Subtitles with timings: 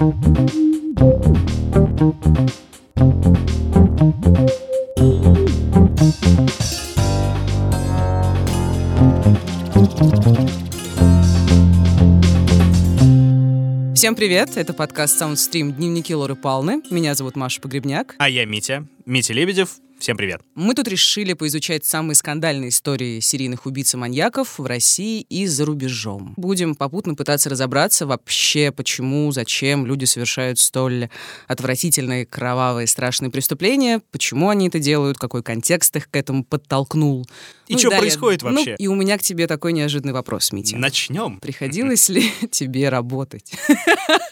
[0.00, 0.14] Всем
[14.14, 16.80] привет, это подкаст Soundstream «Дневники Лоры Палны».
[16.90, 18.14] Меня зовут Маша Погребняк.
[18.16, 19.80] А я Митя, Митя Лебедев.
[20.00, 20.40] Всем привет.
[20.54, 25.66] Мы тут решили поизучать самые скандальные истории серийных убийц и маньяков в России и за
[25.66, 26.32] рубежом.
[26.38, 31.10] Будем попутно пытаться разобраться вообще, почему, зачем люди совершают столь
[31.48, 37.26] отвратительные, кровавые, страшные преступления, почему они это делают, какой контекст их к этому подтолкнул.
[37.68, 38.70] И ну, что происходит ну, вообще?
[38.70, 40.78] Ну, и у меня к тебе такой неожиданный вопрос, Митя.
[40.78, 41.38] Начнем.
[41.40, 43.52] Приходилось ли тебе работать?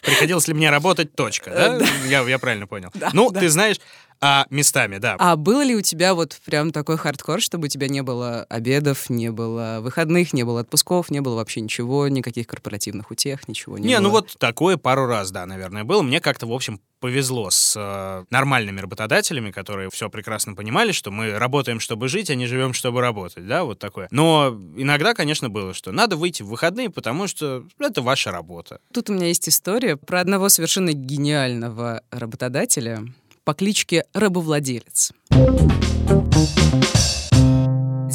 [0.08, 1.86] Приходилось ли мне работать, точка, да?
[2.06, 2.90] Я, я правильно понял.
[2.94, 3.40] Да, ну, да.
[3.40, 3.76] ты знаешь,
[4.20, 5.16] а местами, да.
[5.18, 9.08] А было ли у тебя вот прям такой хардкор, чтобы у тебя не было обедов,
[9.10, 13.88] не было выходных, не было отпусков, не было вообще ничего, никаких корпоративных утех, ничего не,
[13.88, 14.02] не было?
[14.02, 16.02] ну вот такое пару раз, да, наверное, было.
[16.02, 21.38] Мне как-то, в общем, повезло с э, нормальными работодателями, которые все прекрасно понимали, что мы
[21.38, 24.08] работаем, чтобы жить, а не живем, чтобы работать, да, вот такое.
[24.10, 28.80] Но иногда, конечно, было, что надо выйти в выходные, потому что это ваша работа.
[28.92, 33.04] Тут у меня есть история про одного совершенно гениального работодателя,
[33.44, 35.12] по кличке Рабовладелец.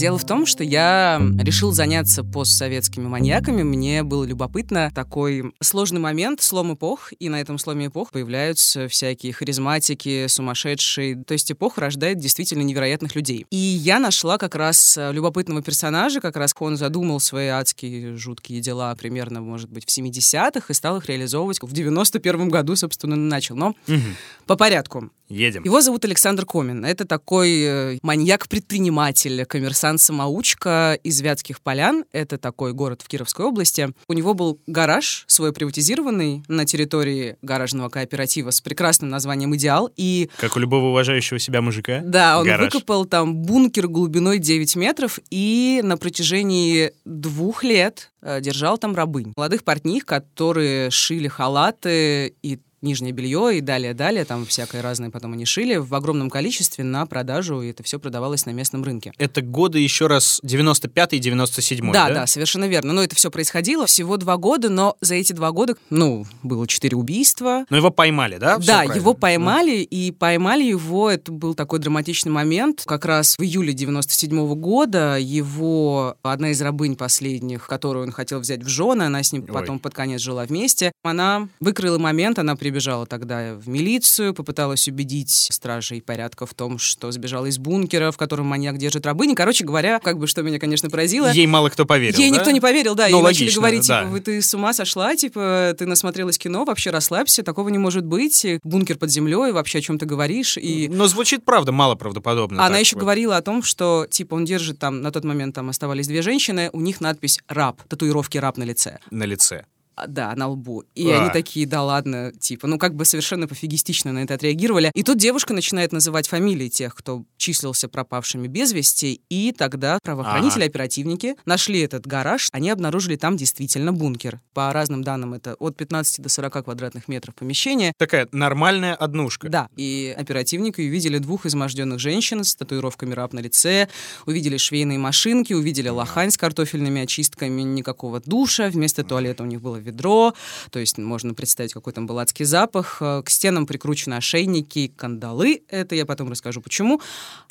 [0.04, 3.64] Дело в том, что я решил заняться постсоветскими маньяками.
[3.64, 9.32] Мне было любопытно такой сложный момент, слом эпох, и на этом сломе эпох появляются всякие
[9.32, 11.24] харизматики, сумасшедшие.
[11.24, 13.46] То есть эпоха рождает действительно невероятных людей.
[13.50, 18.94] И я нашла как раз любопытного персонажа, как раз он задумал свои адские жуткие дела
[18.96, 23.56] примерно, может быть, в 70-х и стал их реализовывать в 91-м году, собственно, начал.
[23.56, 24.02] Но угу.
[24.46, 25.12] По порядку.
[25.30, 25.64] Едем.
[25.64, 26.86] Его зовут Александр Комин.
[26.86, 32.06] Это такой э, маньяк-предприниматель, коммерсант-самоучка из Вятских полян.
[32.12, 33.90] Это такой город в Кировской области.
[34.08, 39.90] У него был гараж свой приватизированный на территории гаражного кооператива с прекрасным названием «Идеал».
[39.96, 40.30] И...
[40.38, 42.02] Как у любого уважающего себя мужика.
[42.04, 42.72] Да, он гараж.
[42.72, 49.34] выкопал там бункер глубиной 9 метров и на протяжении двух лет э, держал там рабынь.
[49.36, 55.46] Молодых портних, которые шили халаты и нижнее белье и далее-далее, там всякое разное потом они
[55.46, 59.14] шили в огромном количестве на продажу, и это все продавалось на местном рынке.
[59.18, 62.14] Это годы еще раз 95-й и 97-й, да, да?
[62.14, 62.94] Да, совершенно верно.
[62.94, 66.98] Но это все происходило всего два года, но за эти два года, ну, было четыре
[66.98, 67.66] убийства.
[67.70, 68.60] Но его поймали, да?
[68.60, 68.96] Все да, правильно?
[68.96, 69.98] его поймали, ну.
[69.98, 75.18] и поймали его, это был такой драматичный момент, как раз в июле 97 -го года
[75.18, 79.54] его одна из рабынь последних, которую он хотел взять в жены, она с ним Ой.
[79.54, 84.88] потом под конец жила вместе, она выкрыла момент, она при прибежала тогда в милицию, попыталась
[84.88, 89.36] убедить стражей порядка в том, что сбежала из бункера, в котором маньяк держит рабыни.
[89.36, 91.32] Короче говоря, как бы что меня, конечно, поразило.
[91.32, 92.38] Ей мало кто поверил, Ей да?
[92.38, 93.08] никто не поверил, да.
[93.10, 94.06] Ну, Ей логично, начали говорить, да.
[94.06, 98.44] типа, ты с ума сошла, типа, ты насмотрелась кино, вообще расслабься, такого не может быть.
[98.64, 100.58] Бункер под землей, вообще о чем ты говоришь.
[100.58, 100.90] И...
[100.92, 102.66] Но звучит, правда, мало правдоподобно.
[102.66, 103.02] Она еще вот.
[103.02, 106.72] говорила о том, что, типа, он держит там, на тот момент там оставались две женщины,
[106.74, 108.98] у них надпись «раб», татуировки «раб» на лице.
[109.12, 109.66] На лице.
[109.96, 110.84] А, да, на лбу.
[110.96, 111.22] И а.
[111.22, 114.92] они такие, да ладно, типа, ну как бы совершенно пофигистично на это отреагировали.
[114.96, 120.64] И тут девушка начинает называть фамилии тех, кто числился пропавшими без вести, и тогда правоохранители,
[120.64, 120.70] ага.
[120.70, 124.40] оперативники нашли этот гараж, они обнаружили там действительно бункер.
[124.54, 127.94] По разным данным это от 15 до 40 квадратных метров помещения.
[127.98, 129.50] Такая нормальная однушка.
[129.50, 133.90] Да, и оперативники увидели двух изможденных женщин с татуировками раб на лице,
[134.26, 139.83] увидели швейные машинки, увидели лохань с картофельными очистками, никакого душа, вместо туалета у них было
[139.84, 140.34] ведро,
[140.72, 142.98] то есть можно представить, какой там был адский запах.
[143.02, 147.02] Э, к стенам прикручены ошейники, кандалы, это я потом расскажу, почему.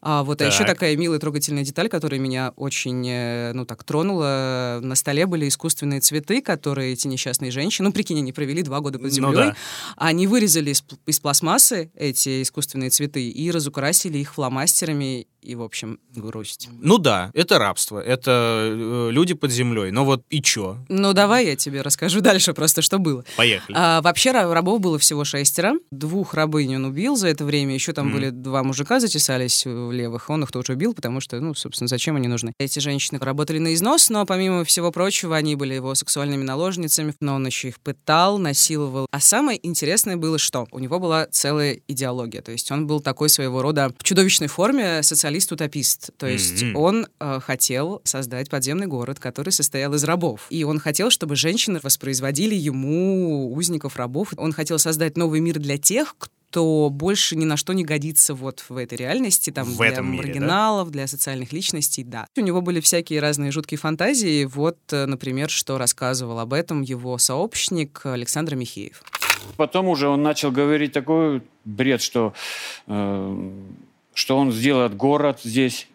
[0.00, 0.48] А вот так.
[0.48, 4.80] а еще такая милая трогательная деталь, которая меня очень, э, ну так, тронула.
[4.82, 8.98] На столе были искусственные цветы, которые эти несчастные женщины, ну прикинь, они провели два года
[8.98, 9.56] под землей, ну, да.
[9.96, 15.98] они вырезали из, из пластмассы эти искусственные цветы и разукрасили их фломастерами и, в общем,
[16.14, 16.68] грусть.
[16.80, 18.30] Ну да, это рабство, это
[18.70, 19.90] э, люди под землей.
[19.90, 20.78] Но вот и чё?
[20.88, 23.24] Ну давай я тебе расскажу дальше просто, что было.
[23.36, 23.76] Поехали.
[23.78, 25.74] А, вообще рабов было всего шестеро.
[25.90, 27.74] Двух рабынь он убил за это время.
[27.74, 28.12] Еще там mm.
[28.12, 30.30] были два мужика затесались в левых.
[30.30, 32.52] Он их тоже убил, потому что, ну, собственно, зачем они нужны?
[32.58, 37.14] Эти женщины работали на износ, но помимо всего прочего, они были его сексуальными наложницами.
[37.20, 39.06] Но он еще их пытал, насиловал.
[39.10, 42.42] А самое интересное было, что у него была целая идеология.
[42.42, 46.10] То есть он был такой своего рода в чудовищной форме социалист-утопист.
[46.16, 46.74] То есть mm-hmm.
[46.74, 50.46] он э, хотел создать подземный город, который состоял из рабов.
[50.50, 51.80] И он хотел, чтобы женщины
[52.12, 54.32] воспроизводили ему узников рабов.
[54.36, 58.34] Он хотел создать новый мир для тех, кто кто больше ни на что не годится
[58.34, 60.92] вот в этой реальности, там, в для этом мире, маргиналов, да?
[60.92, 62.26] для социальных личностей, да.
[62.36, 64.44] У него были всякие разные жуткие фантазии.
[64.44, 69.02] Вот, э, например, что рассказывал об этом его сообщник Александр Михеев.
[69.56, 72.34] Потом уже он начал говорить такой бред, что,
[72.86, 73.50] э,
[74.12, 75.88] что он сделает город здесь,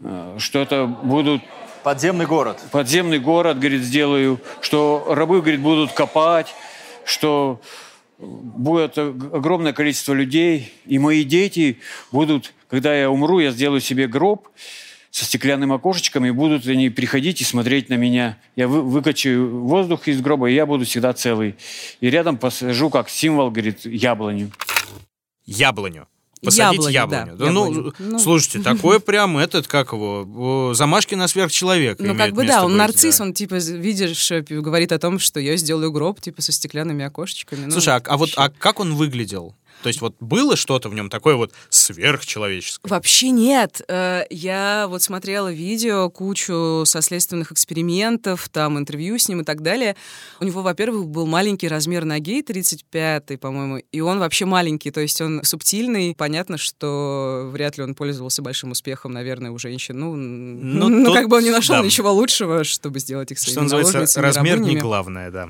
[0.00, 1.42] э, что это будут
[1.86, 2.60] Подземный город.
[2.72, 6.52] подземный город, говорит, сделаю, что рабы, говорит, будут копать,
[7.04, 7.60] что
[8.18, 11.78] будет огромное количество людей, и мои дети
[12.10, 14.48] будут, когда я умру, я сделаю себе гроб
[15.12, 18.36] со стеклянным окошечком, и будут они приходить и смотреть на меня.
[18.56, 21.54] Я вы, выкачаю воздух из гроба, и я буду всегда целый.
[22.00, 24.50] И рядом посажу как символ, говорит, яблоню.
[25.44, 26.08] Яблоню.
[26.46, 27.36] Посадить Яблоню, яблоню.
[27.36, 27.94] да, ну, яблоню.
[27.98, 28.18] Ну.
[28.18, 32.78] слушайте, такое прям этот, как его, замашки на сверхчеловека Ну, как бы да, он быть,
[32.78, 33.24] нарцисс, да.
[33.24, 37.66] он типа, видишь, э, говорит о том, что я сделаю гроб, типа, со стеклянными окошечками.
[37.66, 39.54] Ну, Слушай, а, а вот а как он выглядел?
[39.82, 42.90] То есть вот было что-то в нем такое вот сверхчеловеческое?
[42.90, 43.80] Вообще нет.
[43.88, 49.62] Э, Я вот смотрела видео, кучу со следственных экспериментов, там интервью с ним и так
[49.62, 49.96] далее.
[50.40, 55.20] У него, во-первых, был маленький размер ноги, 35-й, по-моему, и он вообще маленький, то есть
[55.20, 56.14] он субтильный.
[56.16, 59.98] Понятно, что вряд ли он пользовался большим успехом, наверное, у женщин.
[59.98, 61.82] Ну, Ну, ну, тут- как бы он не нашел да.
[61.82, 65.48] ничего лучшего, чтобы сделать их Что своими называется, наложницами, размер не главное, да.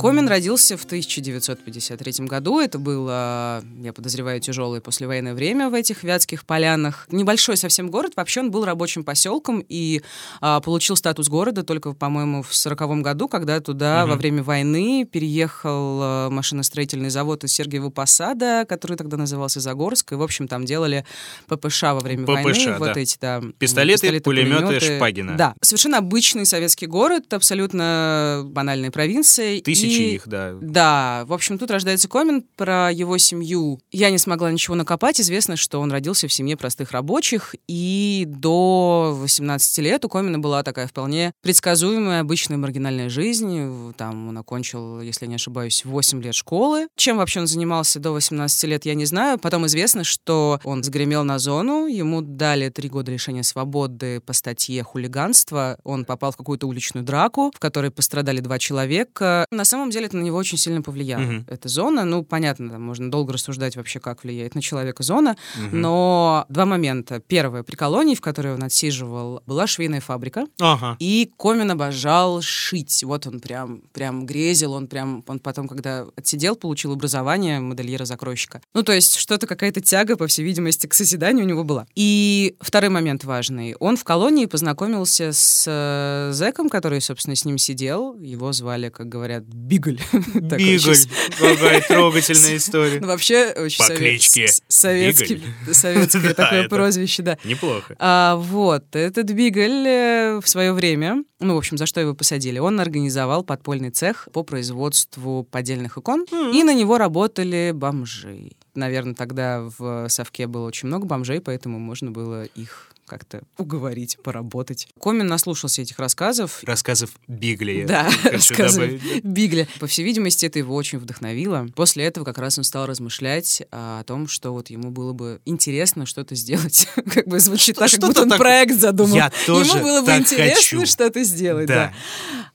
[0.00, 2.58] Комин родился в 1953 году.
[2.60, 7.06] Это было, я подозреваю, тяжелое послевоенное время в этих вятских полянах.
[7.10, 8.12] Небольшой совсем город.
[8.16, 10.00] Вообще он был рабочим поселком и
[10.40, 14.10] а, получил статус города только, по-моему, в 40 году, когда туда Мгм.
[14.10, 20.12] во время войны переехал а, машиностроительный завод из Сергиева Посада, который тогда назывался Загорск.
[20.12, 21.04] И, в общем, там делали
[21.46, 22.78] ППШ во время ППШ, войны.
[22.78, 23.00] Вот да.
[23.00, 23.42] эти, да.
[23.58, 24.96] Пистолеты, пулеметы, пулеметы.
[24.96, 25.36] Шпагина.
[25.36, 25.54] Да.
[25.60, 29.60] Совершенно обычный советский город, абсолютно банальная провинция.
[29.60, 30.54] Тысячи И- их, да.
[30.60, 33.80] да, в общем, тут рождается Комин про его семью.
[33.90, 35.20] Я не смогла ничего накопать.
[35.20, 40.62] Известно, что он родился в семье простых рабочих, и до 18 лет у Комина была
[40.62, 43.92] такая вполне предсказуемая, обычная маргинальная жизнь.
[43.96, 46.88] Там он окончил, если не ошибаюсь, 8 лет школы.
[46.96, 49.38] Чем вообще он занимался до 18 лет, я не знаю.
[49.38, 54.82] Потом известно, что он сгремел на зону, ему дали три года лишения свободы по статье
[54.82, 55.78] хулиганство.
[55.84, 59.46] Он попал в какую-то уличную драку, в которой пострадали два человека.
[59.50, 61.22] На самом деле это на него очень сильно повлияло.
[61.22, 61.46] Мгм.
[61.48, 65.80] Эта зона, ну, понятно, там можно долго рассуждать вообще, как влияет на человека зона, Мгм.
[65.80, 67.20] но два момента.
[67.26, 70.96] Первое, при колонии, в которой он отсиживал, была швейная фабрика, Ага.
[70.98, 73.02] и Комин обожал шить.
[73.04, 78.60] Вот он прям, прям грезил, он прям, он потом, когда отсидел, получил образование модельера-закройщика.
[78.74, 81.86] Ну, то есть что-то, какая-то тяга, по всей видимости, к созиданию у него была.
[81.94, 83.74] И второй момент важный.
[83.76, 88.18] Он в колонии познакомился с э, зэком, который, собственно, с ним сидел.
[88.18, 90.00] Его звали, как говорят, Бигль.
[90.34, 90.96] Бигль.
[91.38, 92.98] Какая трогательная история.
[93.00, 97.38] ну, вообще, очень По кличке советское такое прозвище, да.
[97.44, 97.94] Неплохо.
[98.00, 102.58] А, вот, этот Бигль э, в свое время, ну, в общем, за что его посадили,
[102.58, 108.50] он организовал подпольный цех по производству поддельных икон, и на него работали бомжи.
[108.74, 114.88] Наверное, тогда в Совке было очень много бомжей, поэтому можно было их как-то уговорить, поработать.
[115.00, 116.60] Комин наслушался этих рассказов.
[116.62, 117.84] Рассказов Бигли.
[117.84, 118.08] Да,
[118.56, 119.24] добавить.
[119.24, 119.66] Бигля.
[119.80, 121.66] По всей видимости, это его очень вдохновило.
[121.74, 125.40] После этого как раз он стал размышлять а, о том, что вот ему было бы
[125.44, 126.88] интересно что-то сделать.
[127.12, 129.16] Как бы звучит так, как будто он проект задумал.
[129.16, 131.74] Я тоже Ему было бы интересно что-то сделать, Да.
[131.74, 131.94] да.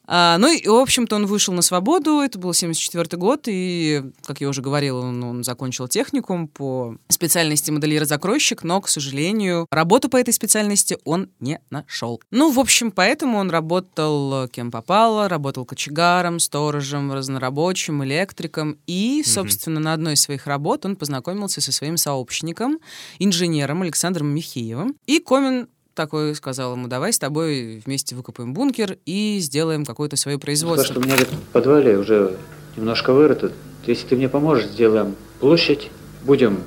[0.08, 4.42] А, ну и, в общем-то, он вышел на свободу, это был 74 год, и, как
[4.42, 10.18] я уже говорила, он, он закончил техникум по специальности модельер-закройщик, но, к сожалению, работу по
[10.18, 12.22] этой специальности он не нашел.
[12.32, 19.80] Ну, в общем, поэтому он работал кем попало, работал кочегаром, сторожем, разнорабочим, электриком, и, собственно,
[19.80, 22.80] на одной из своих работ он познакомился со своим сообщником,
[23.20, 29.40] инженером Александром Михеевым, и Комин такой сказал ему, давай с тобой вместе выкопаем бункер и
[29.40, 30.86] сделаем какое-то свое То, производство.
[30.86, 32.38] что у меня говорит, в подвале уже
[32.78, 33.56] немножко вырыто, то
[33.92, 35.90] если ты мне поможешь, сделаем площадь,
[36.24, 36.60] будем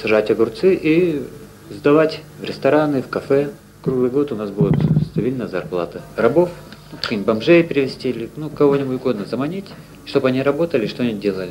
[0.00, 1.22] сажать огурцы и
[1.70, 3.50] сдавать в рестораны, в кафе.
[3.82, 4.78] Круглый год у нас будет
[5.10, 6.02] стабильная зарплата.
[6.16, 6.50] Рабов,
[7.10, 9.66] ну, бомжей привезти, или ну, кого-нибудь угодно заманить,
[10.04, 11.50] чтобы они работали, что они делали.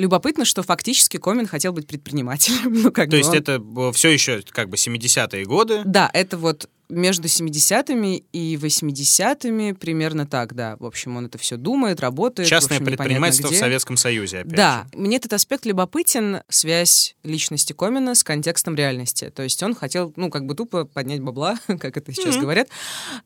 [0.00, 2.72] Любопытно, что фактически Комин хотел быть предпринимателем.
[2.82, 5.82] Ну, как То бы есть он- это все еще как бы 70-е годы.
[5.84, 10.76] Да, это вот между 70-ми и 80-ми примерно так, да.
[10.80, 12.48] В общем, он это все думает, работает.
[12.48, 13.60] в Частное общем, предпринимательство в где.
[13.60, 14.98] Советском Союзе, опять Да, же.
[14.98, 19.30] мне этот аспект любопытен, связь личности Комина с контекстом реальности.
[19.30, 22.42] То есть он хотел, ну, как бы тупо поднять бабла, как это сейчас Мгм.
[22.44, 22.68] говорят,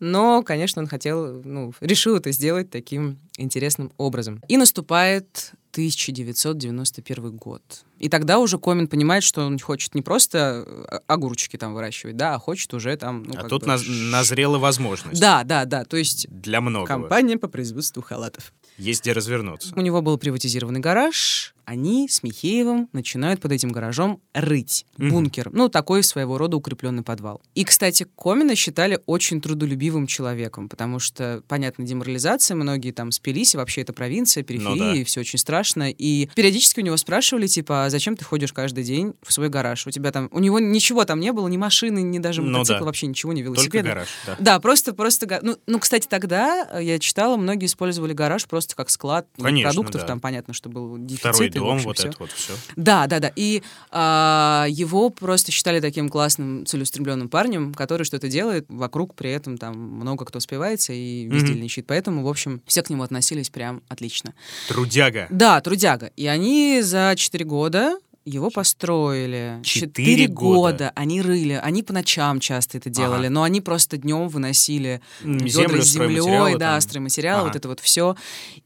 [0.00, 4.43] но, конечно, он хотел, ну, решил это сделать таким интересным образом.
[4.49, 7.62] И наступает 1991 год.
[7.99, 12.35] И тогда уже Комин понимает, что он хочет не просто э, огурчики там выращивать, да,
[12.35, 13.25] а хочет уже там...
[13.25, 13.76] Ну, А тут бы
[14.11, 15.21] назрела возможность.
[15.21, 16.87] Да, да, да, то есть Для многого.
[16.87, 18.52] компания по производству халатов.
[18.78, 19.73] Есть где развернуться.
[19.76, 25.11] У него был приватизированный гараж, они с Михеевым начинают под этим гаражом рыть Мгм.
[25.11, 25.50] бункер.
[25.52, 27.40] Ну, такой своего рода укрепленный подвал.
[27.54, 33.56] И, кстати, Комина считали очень трудолюбивым человеком, потому что, понятно, деморализация, многие там спились, и
[33.56, 34.94] вообще это провинция, периферия, Ну да.
[34.97, 35.90] и все очень страшно.
[35.90, 39.87] И периодически у него спрашивали, типа, а зачем ты ходишь каждый день в свой гараж?
[39.87, 40.28] У тебя там...
[40.33, 42.85] У него ничего там не было, ни машины, ни даже Ну мотоцикла, да.
[42.87, 43.88] вообще ничего, ни Только велосипеда.
[43.88, 44.37] гараж, да.
[44.38, 45.40] Да, просто, просто...
[45.42, 49.71] Ну, ну, кстати, тогда э, я читала, многие использовали гараж просто как склад ну, Конечно,
[49.73, 50.00] продуктов.
[50.02, 50.06] да.
[50.06, 51.21] Там понятно, что был дефицит.
[51.21, 52.08] Второй дом, вот всё.
[52.08, 52.52] это вот все.
[52.76, 53.32] Да, да, да.
[53.34, 59.58] И а, его просто считали таким классным, целеустремленным парнем, который что-то делает, вокруг при этом
[59.58, 61.87] там много кто успевается и бездельничает.
[61.87, 64.34] Поэтому, в общем, все к нему относились прям отлично.
[64.68, 65.26] Трудяга.
[65.30, 66.11] Да, трудяга.
[66.16, 69.61] И они за 4 года его построили.
[69.62, 69.90] Четыре
[70.25, 70.93] Четыре года.
[70.95, 71.61] Они рыли.
[71.62, 73.31] Они по ночам часто это делали, Ага.
[73.35, 76.81] но они просто днем выносили землю, с землей, да, там.
[76.81, 77.47] стройматериалы, Ага.
[77.49, 78.16] вот это вот все.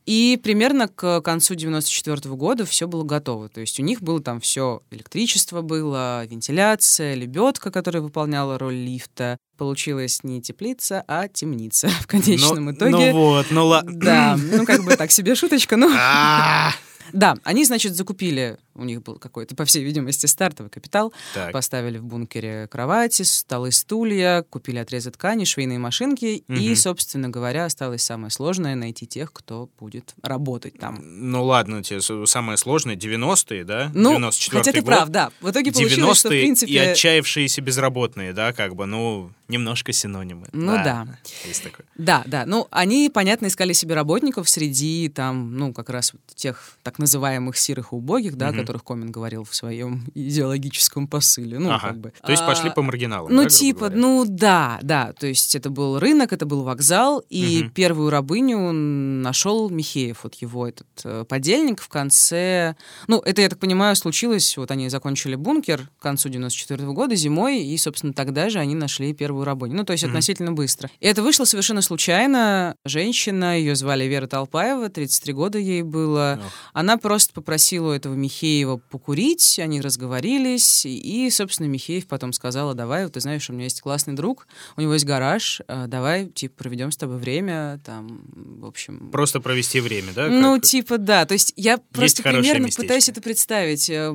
[0.06, 3.48] И примерно к концу 94 года все было готово.
[3.48, 9.38] То есть у них было там все, электричество было, вентиляция, лебедка, которая выполняла роль лифта.
[9.56, 13.12] Получилась не теплица, а темница в конечном Ну- итоге.
[13.12, 13.92] Ну вот, ну ладно.
[13.96, 15.88] Да, ну как бы так себе шуточка, но...
[15.98, 16.70] А,
[17.14, 21.52] Да, они, значит, закупили, у них был какой-то, по всей видимости, стартовый капитал, Так.
[21.52, 26.76] поставили в бункере кровати, столы, стулья, купили отрезы ткани, швейные машинки, и, Мгм.
[26.76, 30.98] собственно говоря, осталось самое сложное— найти тех, кто будет работать там.
[31.02, 33.90] Ну ладно, тебе с- самое сложное 90-е, да?
[33.94, 34.86] Ну, 94 хотя ты год.
[34.86, 35.30] прав, да.
[35.40, 36.72] В итоге получилось, что, в 90-е принципе...
[36.72, 40.46] и отчаявшиеся безработные, да, как бы, ну, немножко синонимы.
[40.52, 41.06] Ну да.
[41.46, 41.86] Есть такое.
[41.96, 42.44] Да, да.
[42.46, 47.92] Ну, они, понятно, искали себе работников среди там, ну, как раз тех так называемых сирых
[47.92, 48.58] и убогих, да, Мгм.
[48.68, 51.58] Которых Комин говорил в своем идеологическом посыле.
[51.58, 51.88] Ну, Ага.
[51.88, 52.12] как бы.
[52.22, 55.12] То есть А, пошли по маргиналам, Ну, да, типа, ну да, да.
[55.18, 57.70] То есть это был рынок, это был вокзал, и Мгм.
[57.70, 62.76] первую рабыню нашел Михеев, вот его этот э, подельник в конце...
[63.06, 67.62] Ну, это, я так понимаю, случилось, вот они закончили бункер к концу 94 года зимой,
[67.62, 69.76] и, собственно, тогда же они нашли первую рабыню.
[69.76, 70.12] Ну, то есть Мгм.
[70.12, 70.90] относительно быстро.
[71.00, 72.74] И это вышло совершенно случайно.
[72.84, 76.38] Женщина, ее звали Вера Толпаева, 33 года ей было.
[76.44, 76.52] Ох.
[76.74, 82.74] Она просто попросила у этого Михеева покурить, они разговорились, и, собственно, Михеев потом сказал, «А
[82.74, 84.46] давай, вот ты знаешь, у меня есть классный друг,
[84.76, 88.22] у него есть гараж, а, давай, типа, проведем с тобой время, там,
[88.60, 89.10] в общем...
[89.10, 90.28] Просто провести время, да?
[90.28, 91.24] Ну, как- типа, да.
[91.26, 92.82] То есть я просто хорошее примерно местечко.
[92.82, 93.90] пытаюсь это представить.
[93.90, 94.14] Э,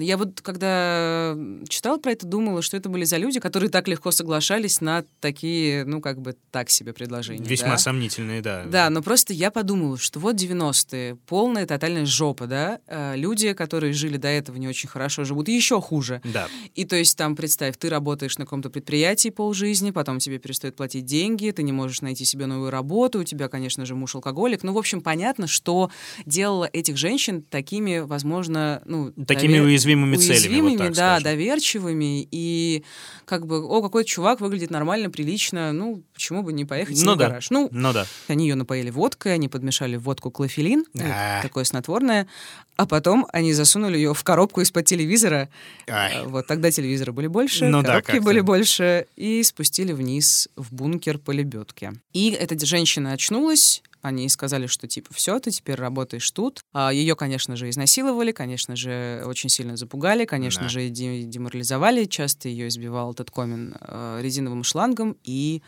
[0.00, 1.36] Я вот, когда
[1.68, 5.84] читала про это, думала, что это были за люди, которые так легко соглашались на такие,
[5.84, 7.44] ну, как бы так себе предложения.
[7.44, 7.78] Весьма да?
[7.78, 8.64] сомнительные, да.
[8.66, 12.80] Да, но просто я подумала, что вот 90-е, полная тотальная жопа, да?
[12.86, 16.20] Э, Люди, которые жили до этого не очень хорошо, живут еще хуже.
[16.24, 16.48] Да.
[16.74, 21.04] И то есть там, представь, ты работаешь на каком-то предприятии полжизни, потом тебе перестают платить
[21.04, 24.62] деньги, ты не можешь найти себе новую работу, у тебя, конечно же, муж алкоголик.
[24.62, 25.90] Ну, в общем, понятно, что
[26.26, 29.12] делало этих женщин такими, возможно, ну...
[29.26, 31.24] Такими довер- уязвимыми целями, вот уязвимыми, так да, скажем.
[31.24, 32.28] доверчивыми.
[32.30, 32.84] И
[33.24, 37.16] как бы, о, какой чувак выглядит нормально, прилично, ну, почему бы не поехать Ну в
[37.16, 37.28] да.
[37.28, 37.50] гараж?
[37.50, 38.06] Ну, Ну да.
[38.28, 41.42] они ее напоили водкой, они подмешали в водку клофелин, ну, А.
[41.42, 42.26] такое снотворное,
[42.76, 45.48] а потом они засунули ее в коробку из-под телевизора.
[45.88, 46.12] Ай.
[46.16, 48.22] А, Вот тогда телевизоры были больше, Ну да, коробки как-то.
[48.22, 51.92] были больше, и спустили вниз в бункер по лебедке.
[52.12, 53.82] И эта женщина очнулась.
[54.02, 56.60] Они сказали, что типа все, ты теперь работаешь тут.
[56.72, 60.68] А ее, конечно же, изнасиловали, конечно же, очень сильно запугали, конечно Да.
[60.70, 62.06] же, де- деморализовали.
[62.06, 65.60] Часто ее избивал этот комин э, резиновым шлангом и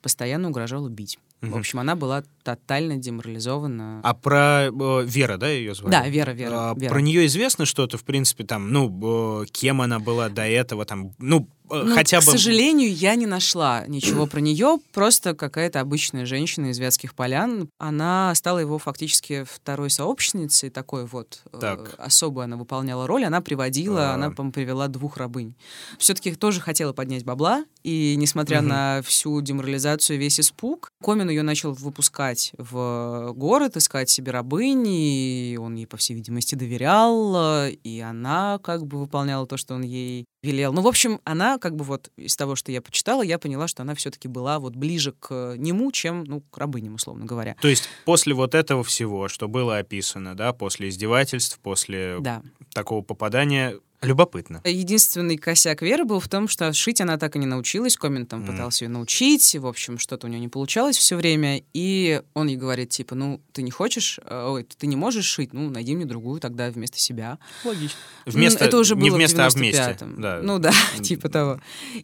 [0.00, 1.18] постоянно угрожал убить.
[1.44, 1.58] В Мгм.
[1.58, 4.00] общем, она была тотально деморализована.
[4.02, 5.92] А про э, Вера, да, ее звали?
[5.92, 6.90] Да, Вера, Вера, А, Вера.
[6.90, 11.12] Про нее известно что-то, в принципе, там, ну, э, кем она была до этого, там,
[11.18, 12.32] ну, Ну, хотя к бы...
[12.32, 14.78] сожалению, я не нашла ничего про нее.
[14.92, 17.68] Просто какая-то обычная женщина из Вятских полян.
[17.78, 20.68] Она стала его фактически второй сообщницей.
[20.70, 21.94] Такой вот э, Так.
[21.98, 23.24] особую она выполняла роль.
[23.24, 24.14] Она приводила, А.
[24.14, 25.54] она, привела двух рабынь.
[25.98, 27.64] Все-таки тоже хотела поднять бабла.
[27.82, 28.68] И несмотря Мгм.
[28.68, 34.86] на всю деморализацию, весь испуг, Комин ее начал выпускать в город, искать себе рабынь.
[34.86, 37.34] И он ей, по всей видимости, доверял.
[37.66, 40.72] э, И она как бы выполняла то, что он ей велел.
[40.72, 43.82] Ну, в общем, она как бы вот из того, что я почитала, я поняла, что
[43.82, 47.56] она все-таки была вот ближе к нему, чем, ну, к рабыням, условно говоря.
[47.60, 52.42] То есть после вот этого всего, что было описано, да, после издевательств, после Да.
[52.74, 53.74] такого попадания,
[54.04, 54.60] любопытно.
[54.64, 57.96] Единственный косяк Веры был в том, что шить она так и не научилась.
[57.96, 58.52] Комин там Мгм.
[58.52, 59.54] пытался ее научить.
[59.56, 61.62] В общем, что-то у нее не получалось все время.
[61.72, 65.52] И он ей говорит, типа, ну, ты не хочешь, э, ой, ты не можешь шить,
[65.52, 67.38] ну, найди мне другую тогда вместо себя.
[67.64, 67.98] Логично.
[68.26, 69.80] Ну, Вместо, это уже было не в вместо, а вместе.
[69.80, 70.20] 95-м.
[70.20, 70.40] Да.
[70.42, 71.60] Ну да, типа того.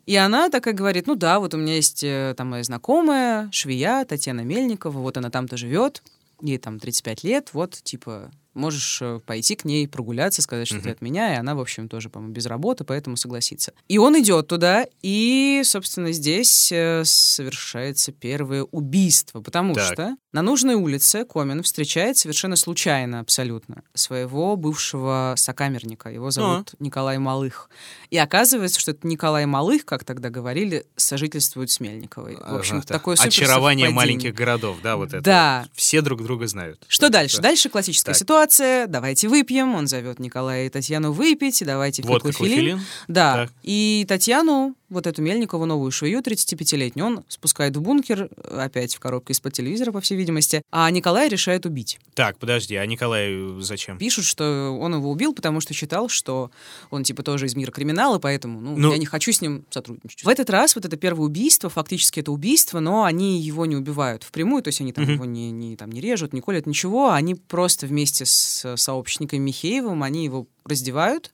[0.07, 4.05] И она такая говорит, ну да, вот у меня есть э, там моя знакомая, швея,
[4.05, 6.03] Татьяна Мельникова, вот она там-то живет.
[6.43, 10.91] ей там 35 лет, вот, типа, можешь э, пойти к ней прогуляться, сказать, что ты
[10.91, 13.73] от меня, и она, в общем, тоже, по-моему, без работы, поэтому согласится.
[13.89, 19.93] И он идет туда, и, собственно, здесь э, совершается первое убийство, потому Так.
[19.93, 26.09] что на нужной улице Комин встречает совершенно случайно абсолютно своего бывшего сокамерника.
[26.11, 27.71] Его зовут Николай Малых.
[28.11, 32.37] И оказывается, что это Николай Малых, как тогда говорили, сожительствует с Мельниковой.
[32.37, 33.27] В общем, Ага, такое так.
[33.27, 35.21] Очарование маленьких городов, да, вот это.
[35.23, 35.69] Да.
[35.75, 36.85] Все друг друга знают.
[36.89, 37.37] Что Да, дальше?
[37.37, 37.43] да.
[37.45, 38.19] Дальше классическая Так.
[38.19, 38.40] ситуация.
[38.49, 39.75] Давайте выпьем.
[39.75, 41.63] Он зовет Николая и Татьяну выпить.
[41.65, 42.57] Давайте Водка, фиклофилин.
[42.79, 42.81] клофелин.
[43.09, 43.35] Да.
[43.35, 43.53] Так.
[43.63, 49.33] И Татьяну, вот эту Мельникову, новую швею, 35-летнюю, он спускает в бункер, опять в коробке
[49.33, 52.01] из-под телевизора, по всей видимости, а Николая решает убить.
[52.15, 53.99] Так, подожди, а Николаю зачем?
[53.99, 56.51] Пишут, что он его убил, потому что считал, что
[56.91, 60.25] он типа тоже из мира криминала, поэтому ну, Ну- я не хочу с ним сотрудничать.
[60.25, 64.25] В этот раз вот это первое убийство, фактически это убийство, но они его не убивают
[64.25, 65.13] впрямую, то есть они там Мгм.
[65.15, 70.03] его не, не, там, не режут, не колят, ничего, они просто вместе с сообщником Михеевым,
[70.03, 71.31] они его раздевают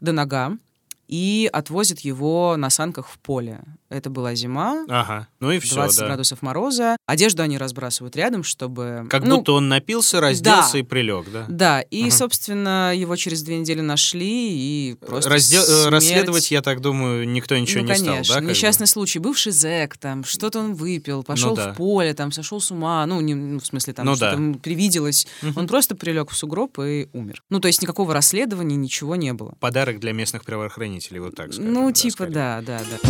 [0.00, 0.58] до нога
[1.08, 3.60] и отвозят его на санках в поле.
[3.88, 6.06] Это была зима, Ага, ну и все, 20 да.
[6.06, 6.96] градусов мороза.
[7.06, 9.06] Одежду они разбрасывают рядом, чтобы...
[9.08, 10.78] Как ну, будто он напился, разделся да.
[10.80, 11.44] и прилег, да?
[11.48, 12.10] да, и, Ага.
[12.10, 15.92] собственно, его через две недели нашли, и просто Раздел- э, смерть.
[15.92, 18.24] Расследовать, я так думаю, никто ничего ну, не конечно.
[18.24, 18.34] стал, да?
[18.34, 18.50] как бы?
[18.50, 19.20] Несчастный случай.
[19.20, 21.72] Бывший зэк, там, что-то он выпил, пошел да.
[21.72, 24.58] в поле, там, сошел с ума, ну, не, ну, в смысле, там, Ну что-то да.
[24.58, 25.28] привиделось.
[25.42, 25.52] Мгм.
[25.58, 27.42] Он просто прилег в сугроб и умер.
[27.50, 29.54] Ну, то есть никакого расследования, ничего не было.
[29.60, 31.72] Подарок для местных правоохранителей, вот так скажем.
[31.72, 33.08] ну, типа, да, да, да.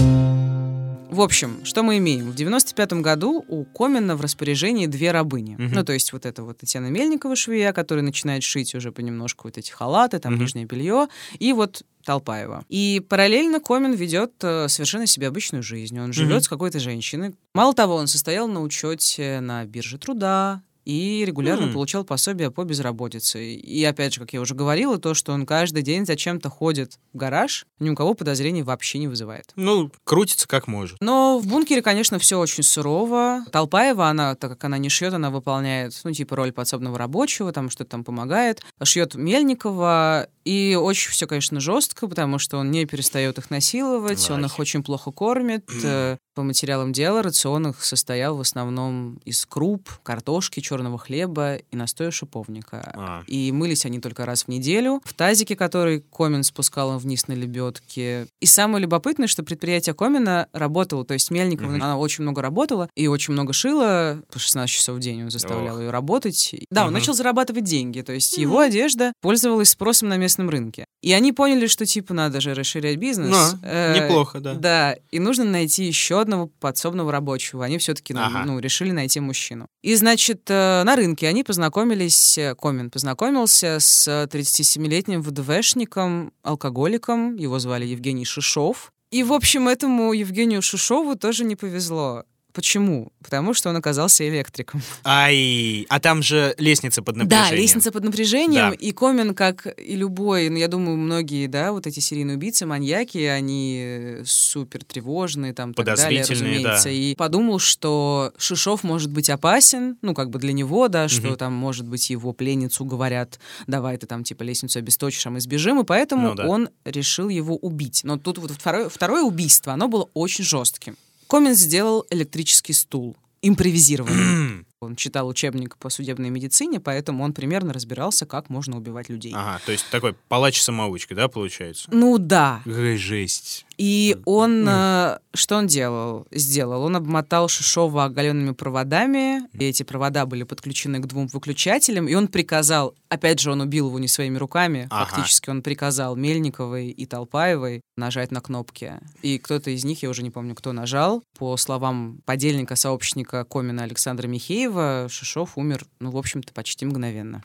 [1.09, 2.31] В общем, что мы имеем?
[2.31, 5.55] В 95 году у Комина в распоряжении две рабыни.
[5.57, 5.71] Мгм.
[5.73, 9.57] Ну, то есть вот это вот Татьяна Мельникова, швея, которая начинает шить уже понемножку вот
[9.57, 10.43] эти халаты, там, Мгм.
[10.43, 11.07] нижнее белье,
[11.39, 12.65] и вот Толпаева.
[12.69, 15.99] И параллельно Комин ведет э, совершенно себе обычную жизнь.
[15.99, 16.43] Он живет Мгм.
[16.43, 17.35] с какой-то женщиной.
[17.55, 21.73] Мало того, он состоял на учете на бирже труда, и регулярно М.
[21.73, 23.45] получал пособие по безработице.
[23.55, 27.17] И опять же, как я уже говорила, то, что он каждый день зачем-то ходит в
[27.19, 29.51] гараж, ни у кого подозрений вообще не вызывает.
[29.57, 30.97] Ну, крутится как может.
[31.01, 33.45] Но в бункере, конечно, все очень сурово.
[33.51, 37.69] Толпаева, она, так как она не шьет, она выполняет, ну, типа, роль подсобного рабочего, там
[37.69, 38.63] что-то там помогает.
[38.83, 44.41] Шьет Мельникова, и очень все, конечно, жестко, потому что он не перестает их насиловать, он
[44.45, 44.47] Ай.
[44.47, 45.69] их очень плохо кормит.
[45.85, 51.77] Э, По материалам дела рацион их состоял в основном из круп, картошки, черного хлеба и
[51.77, 52.93] настоя шиповника.
[52.95, 53.23] А.
[53.27, 55.01] И мылись они только раз в неделю.
[55.07, 58.27] В тазике, который Комин спускал им вниз на лебедке.
[58.41, 61.83] И самое любопытное, что предприятие Комина работало, то есть Мельникова, Мгм.
[61.83, 65.77] она очень много работала и очень много шила, по 16 часов в день он заставлял
[65.77, 65.81] Ох.
[65.81, 66.55] ее работать.
[66.71, 66.95] Да, он Мгм.
[66.99, 70.85] начал зарабатывать деньги, то есть его одежда пользовалась спросом на местном рынке.
[71.03, 73.31] И они поняли, что типа надо же расширять бизнес.
[73.31, 74.55] Ну, Э, неплохо, да.
[74.55, 77.65] Да, и нужно найти еще одного подсобного рабочего.
[77.65, 78.45] Они все-таки Ага.
[78.45, 79.67] ну, решили найти мужчину.
[79.83, 87.59] И, значит, э, на рынке они познакомились, э, Комин познакомился с 37-летним ВДВшником, алкоголиком, его
[87.59, 88.93] звали Евгений Шишов.
[89.11, 92.25] И, в общем, этому Евгению Шишову тоже не повезло.
[92.57, 93.13] Почему?
[93.23, 94.81] Потому что он оказался электриком.
[95.05, 97.51] Ай, а там же лестница под напряжением.
[97.51, 98.73] Да, лестница под напряжением, Да.
[98.73, 103.19] и Комин, как и любой, ну, я думаю, многие, да, вот эти серийные убийцы, маньяки,
[103.19, 106.71] они э, супер тревожные, там, так далее, Подозрительные, да.
[106.73, 106.89] разумеется.
[106.89, 111.37] И подумал, что Шишов может быть опасен, ну, как бы для него, да, что Мгм.
[111.37, 115.79] там, может быть, его пленницу говорят, давай ты там, типа, лестницу обесточишь, а мы сбежим,
[115.81, 116.47] и поэтому Ну да.
[116.49, 118.01] он решил его убить.
[118.03, 120.97] Но тут вот второе, второе убийство, оно было очень жестким.
[121.29, 124.65] Комин сделал электрический стул, импровизированный.
[124.81, 129.33] Он читал учебник по судебной медицине, поэтому он примерно разбирался, как можно убивать людей.
[129.35, 131.89] Ага, то есть такой палач-самоучка, да, получается?
[131.91, 132.61] Ну да.
[132.67, 133.66] Эй, жесть.
[133.79, 136.27] И он, э, что он делал?
[136.31, 136.83] Сделал.
[136.83, 139.47] Он обмотал Шишова оголенными проводами.
[139.53, 142.09] И эти провода были подключены к двум выключателям.
[142.09, 144.87] И он приказал, опять же, он убил его не своими руками.
[144.91, 145.07] Ага.
[145.07, 148.95] Фактически он приказал Мельниковой и Толпаевой нажать на кнопки.
[149.23, 151.23] И кто-то из них, я уже не помню, кто нажал.
[151.39, 157.43] По словам подельника, сообщника Комина Александра Михеева, Шишов умер, ну, в общем-то, почти мгновенно.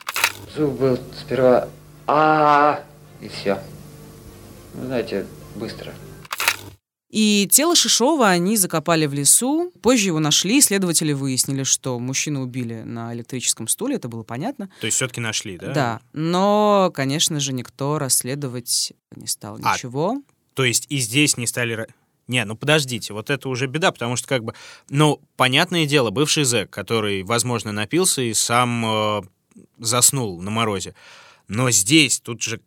[0.56, 1.68] Зуб был сперва
[2.06, 2.82] а
[3.20, 3.58] и все.
[4.74, 5.92] Ну, знаете, быстро.
[7.12, 9.70] И тело Шишова они закопали в лесу.
[9.82, 14.70] Позже его нашли, следователи выяснили, что мужчину убили на электрическом стуле, это было понятно.
[14.80, 15.72] То есть все-таки нашли, да?
[15.74, 16.00] Да.
[16.14, 20.22] Но, конечно же, никто расследовать не стал А, ничего.
[20.54, 21.86] То есть и здесь не стали...
[22.28, 24.54] Не, ну подождите, вот это уже беда, потому что как бы...
[24.88, 29.22] Ну, понятное дело, бывший зэк, который, возможно, напился и сам э,
[29.78, 30.94] заснул на морозе.
[31.46, 32.62] Но здесь, тут же,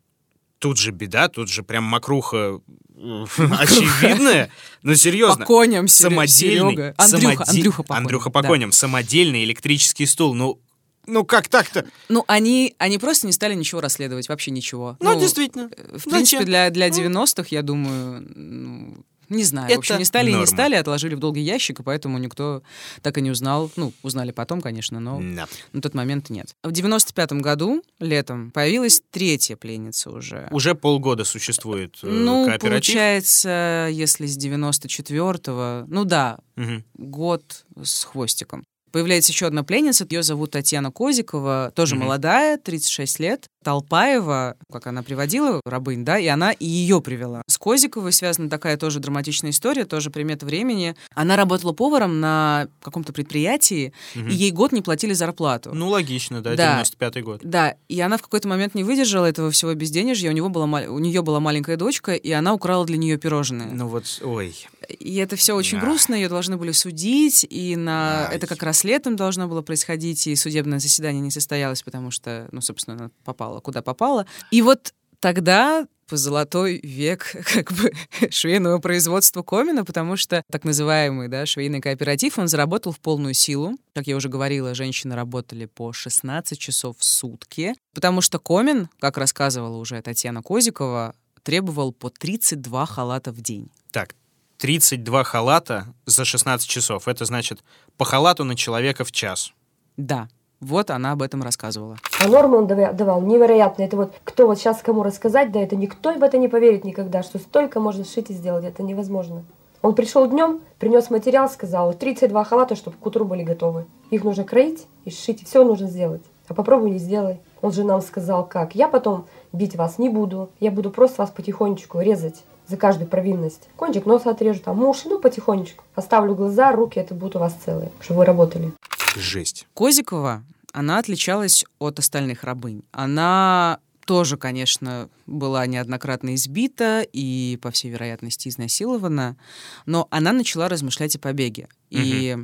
[0.58, 2.60] тут же беда, тут же прям мокруха
[2.96, 3.24] э,
[3.60, 4.50] очевидная.
[4.82, 5.44] Ну, серьезно.
[5.44, 6.94] По коням, самодельный, Серёга.
[6.96, 8.48] Андрюха, самоде- Андрюха по коням, Андрюха по да.
[8.48, 10.34] коням, самодельный электрический стул.
[10.34, 10.60] Ну,
[11.06, 11.86] Ну, как так-то?
[12.08, 14.96] Ну, они, они просто не стали ничего расследовать, вообще ничего.
[15.00, 15.68] Ну, действительно.
[15.68, 16.44] В принципе, Зачем?
[16.44, 16.94] для, для Ну.
[16.94, 19.66] 90-х, я думаю, ну, не знаю.
[19.68, 20.46] Это в общем, не стали и не норма.
[20.46, 22.62] стали, отложили в долгий ящик, и поэтому никто
[23.02, 23.70] так и не узнал.
[23.76, 25.46] Ну, узнали потом, конечно, но Да.
[25.72, 26.54] на тот момент нет.
[26.62, 30.48] В 95-м году, летом, появилась третья пленница уже.
[30.50, 32.70] Уже полгода существует э, Ну, кооператив.
[32.94, 36.84] получается, если с 94-го, ну да, Мгм.
[36.94, 38.64] год с хвостиком.
[38.92, 42.04] Появляется еще одна пленница, ее зовут Татьяна Козикова, тоже Мгм.
[42.04, 43.46] молодая, 36 лет.
[43.66, 47.42] Толпаева, как она приводила рабынь, да, и она и ее привела.
[47.48, 50.94] С Козиковой связана такая тоже драматичная история, тоже примета времени.
[51.14, 54.28] Она работала поваром на каком-то предприятии, Мгм.
[54.28, 55.70] и ей год не платили зарплату.
[55.74, 56.80] Ну, логично, да, Да.
[56.82, 57.40] 95-й год.
[57.42, 60.98] Да, и она в какой-то момент не выдержала этого всего безденежья, у, него была, у
[60.98, 63.68] нее была маленькая дочка, и она украла для нее пирожные.
[63.72, 64.54] Ну вот, ой.
[64.98, 65.84] И это все очень Да.
[65.86, 68.36] грустно, ее должны были судить, и на Ай.
[68.36, 72.60] это как раз летом должно было происходить, и судебное заседание не состоялось, потому что, ну,
[72.60, 74.26] собственно, она попала куда попала.
[74.50, 77.92] И вот тогда по золотой век как бы
[78.30, 83.76] швейного производства Комина, потому что так называемый да, швейный кооператив, он заработал в полную силу.
[83.94, 89.16] Как я уже говорила, женщины работали по 16 часов в сутки, потому что Комин, как
[89.18, 93.70] рассказывала уже Татьяна Козикова, требовал по 32 халата в день.
[93.90, 94.14] Так,
[94.58, 97.08] 32 халата за 16 часов.
[97.08, 97.62] Это значит
[97.96, 99.52] по халату на человека в час.
[99.96, 100.28] Да,
[100.60, 101.96] вот она об этом рассказывала.
[102.22, 103.82] А нормы он дава- давал невероятно.
[103.82, 107.22] Это вот кто вот сейчас кому рассказать, да это никто в это не поверит никогда,
[107.22, 108.64] что столько можно сшить и сделать.
[108.64, 109.44] Это невозможно.
[109.82, 113.84] Он пришел днем, принес материал, сказал, 32 халата, чтобы к утру были готовы.
[114.10, 116.22] Их нужно кроить и сшить, все нужно сделать.
[116.48, 117.38] А попробуй не сделай.
[117.62, 118.74] Он же нам сказал, как.
[118.74, 120.48] Я потом бить вас не буду.
[120.60, 123.68] Я буду просто вас потихонечку резать за каждую провинность.
[123.76, 125.84] Кончик носа отрежу, там уши, ну потихонечку.
[125.94, 128.72] Оставлю глаза, руки, это будут у вас целые, чтобы вы работали.
[129.16, 129.66] Жесть.
[129.74, 132.82] Козикова, она отличалась от остальных рабынь.
[132.92, 139.36] Она тоже, конечно, была неоднократно избита и, по всей вероятности, изнасилована,
[139.84, 141.68] но она начала размышлять о побеге.
[141.90, 142.36] И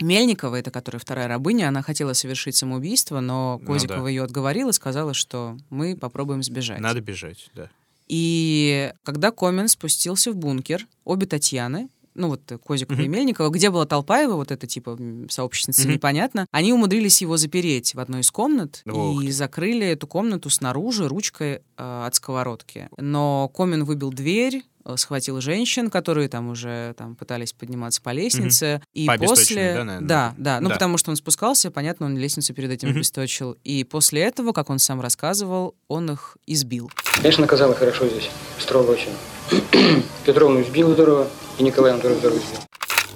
[0.00, 4.08] Мельникова, это которая вторая рабыня, она хотела совершить самоубийство, но Ну Козикова да.
[4.08, 6.80] ее отговорила, сказала, что мы попробуем сбежать.
[6.80, 7.70] Надо бежать, да.
[8.08, 13.12] И когда Комин спустился в бункер, обе Татьяны, ну вот э, Козикова и Мгм.
[13.12, 14.98] Мельникова, где была Толпаева, вот эта типа
[15.28, 15.92] сообщница, Мгм.
[15.94, 19.32] непонятно, они умудрились его запереть в одной из комнат Ух и ты.
[19.32, 22.88] закрыли эту комнату снаружи ручкой э, от сковородки.
[22.98, 28.82] Но Комин выбил дверь, э, схватил женщин, которые там уже там пытались подниматься по лестнице,
[28.92, 30.08] и По после, да, наверное?
[30.08, 30.74] да, да, ну Да.
[30.74, 32.98] потому что он спускался, понятно, он лестницу перед этим Мгм.
[32.98, 36.90] обесточил, и после этого, как он сам рассказывал, он их избил.
[37.16, 39.12] Конечно, наказала хорошо здесь, строго очень.
[40.26, 41.28] Петровну избил здорово,
[41.68, 42.60] и здорово избил.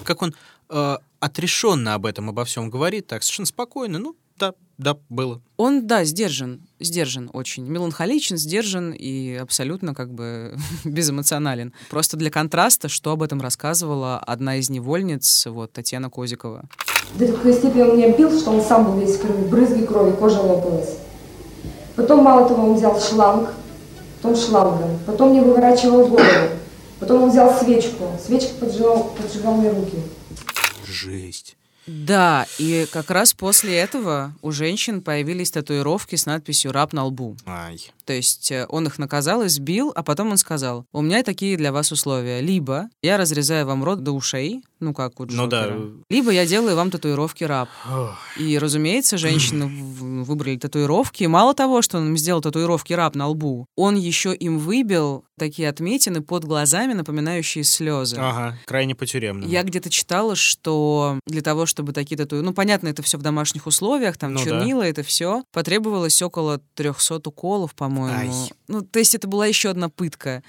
[0.05, 0.35] Как он
[0.71, 3.99] э, отрешенно об этом, обо всем говорит, так совершенно спокойно.
[3.99, 5.41] Ну, да, да, было.
[5.57, 7.65] Он, да, сдержан, сдержан очень.
[7.65, 11.73] Меланхоличен, сдержан и абсолютно как бы безэмоционален.
[11.91, 16.65] Просто для контраста, что об этом рассказывала одна из невольниц, вот, Татьяна Козикова.
[17.15, 20.15] До такой степени он меня бил, что он сам был весь в крови, брызги крови,
[20.17, 20.99] кожа лопалась.
[21.95, 23.49] Потом, мало того, он взял шланг,
[24.17, 26.51] потом шлангом, потом мне выворачивал голову,
[27.01, 29.99] потом он взял свечку, свечка поджигал, поджигал мне руки.
[30.87, 31.57] Жесть.
[31.87, 37.37] Да, и как раз после этого у женщин появились татуировки с надписью «раб на лбу».
[37.47, 37.93] Ай.
[38.07, 41.73] То есть э, он их наказал, избил, а потом он сказал, у меня такие для
[41.73, 42.40] вас условия.
[42.40, 45.64] Либо я разрезаю вам рот до ушей, ну как у Ну да.
[45.64, 47.69] Джокера, либо я делаю вам татуировки раб.
[48.38, 51.25] И, разумеется, женщины выбрали татуировки.
[51.25, 55.25] И мало того, что он им сделал татуировки раб на лбу, он еще им выбил
[55.38, 58.16] такие отметины под глазами, напоминающие слезы.
[58.19, 59.51] Ага, крайне по-тюремному.
[59.51, 62.47] Я где-то читала, что для того, чтобы такие татуировки...
[62.47, 64.45] Ну, понятно, это все в домашних условиях, там Ну да.
[64.45, 65.42] чернила, это все.
[65.53, 67.96] Потребовалось около 300 уколов, по-моему.
[68.05, 68.31] Ай.
[68.69, 70.43] Ну, то есть это была еще одна пытка.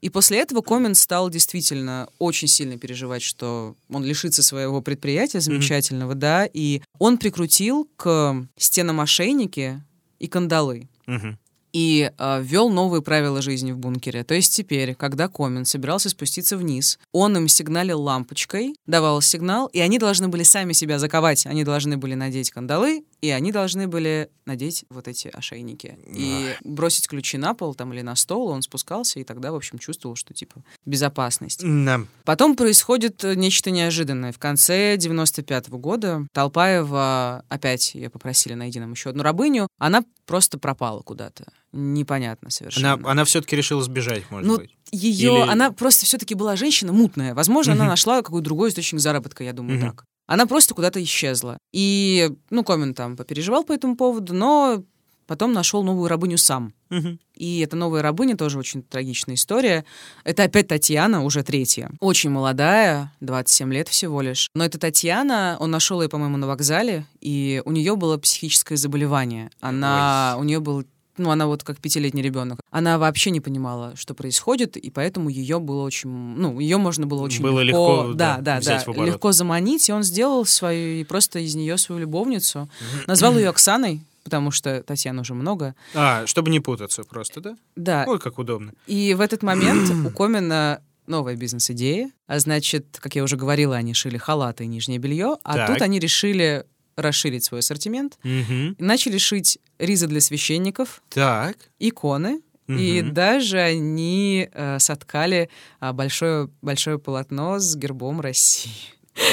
[0.00, 6.14] И после этого Комин стал действительно очень сильно переживать, что он лишится своего предприятия замечательного,
[6.14, 9.82] да, и он прикрутил к стенам ошейники
[10.18, 11.38] и кандалы Мгм.
[11.72, 14.22] и э, ввел новые правила жизни в бункере.
[14.24, 19.80] То есть теперь, когда Комин собирался спуститься вниз, он им сигналил лампочкой, давал сигнал, и
[19.80, 21.46] они должны были сами себя заковать.
[21.46, 25.96] Они должны были надеть кандалы, и они должны были надеть вот эти ошейники.
[26.14, 29.78] И бросить ключи на пол там или на стол, он спускался, и тогда, в общем,
[29.78, 31.60] чувствовал, что типа безопасность.
[31.64, 32.02] Да.
[32.24, 34.30] Потом происходит э, нечто неожиданное.
[34.30, 40.58] В конце 95 года Толпаева, опять ее попросили найти нам еще одну рабыню, она просто
[40.58, 41.46] пропала куда-то.
[41.72, 42.92] Непонятно совершенно.
[42.92, 44.76] Она, она все-таки решила сбежать, может ну, быть.
[44.92, 47.34] ее, Или- она просто все-таки была женщина мутная.
[47.34, 47.90] Возможно, она Мгм.
[47.90, 49.88] нашла какой-то другой источник заработка, я думаю, Мгм.
[49.90, 50.04] так.
[50.26, 51.58] Она просто куда-то исчезла.
[51.72, 54.82] И, ну, Комин там попереживал по этому поводу, но
[55.26, 56.72] потом нашел новую рабыню сам.
[56.90, 57.18] Мгм.
[57.34, 59.84] И эта новая рабыня тоже очень трагичная история.
[60.22, 61.90] Это опять Татьяна, уже третья.
[62.00, 64.48] Очень молодая, 27 лет всего лишь.
[64.54, 69.50] Но эта Татьяна, он нашел ее, по-моему, на вокзале, и у нее было психическое заболевание.
[69.60, 70.84] Она, у нее был
[71.16, 72.60] ну, она вот как пятилетний ребенок.
[72.70, 77.22] Она вообще не понимала, что происходит, и поэтому ее было очень, ну, ее можно было
[77.22, 81.04] очень Было легко, легко, да, да, да, да, легко заманить, и он сделал свою, и
[81.04, 82.68] просто из нее свою любовницу,
[83.06, 87.56] назвал ее Оксаной, потому что Татьяна уже много, А, чтобы не путаться просто, да?
[87.76, 88.72] да, Ой, как удобно.
[88.86, 92.10] и в этот момент у Комина новая бизнес-идея.
[92.26, 95.68] А значит, как я уже говорила, они шили халаты и нижнее белье, а Так.
[95.68, 96.64] тут они решили
[96.96, 98.18] расширить свой ассортимент.
[98.24, 101.56] И начали шить ризы для священников, Так.
[101.78, 102.40] иконы.
[102.66, 103.12] И Мгм.
[103.12, 108.72] даже они э, соткали а, большое, большое полотно с гербом России.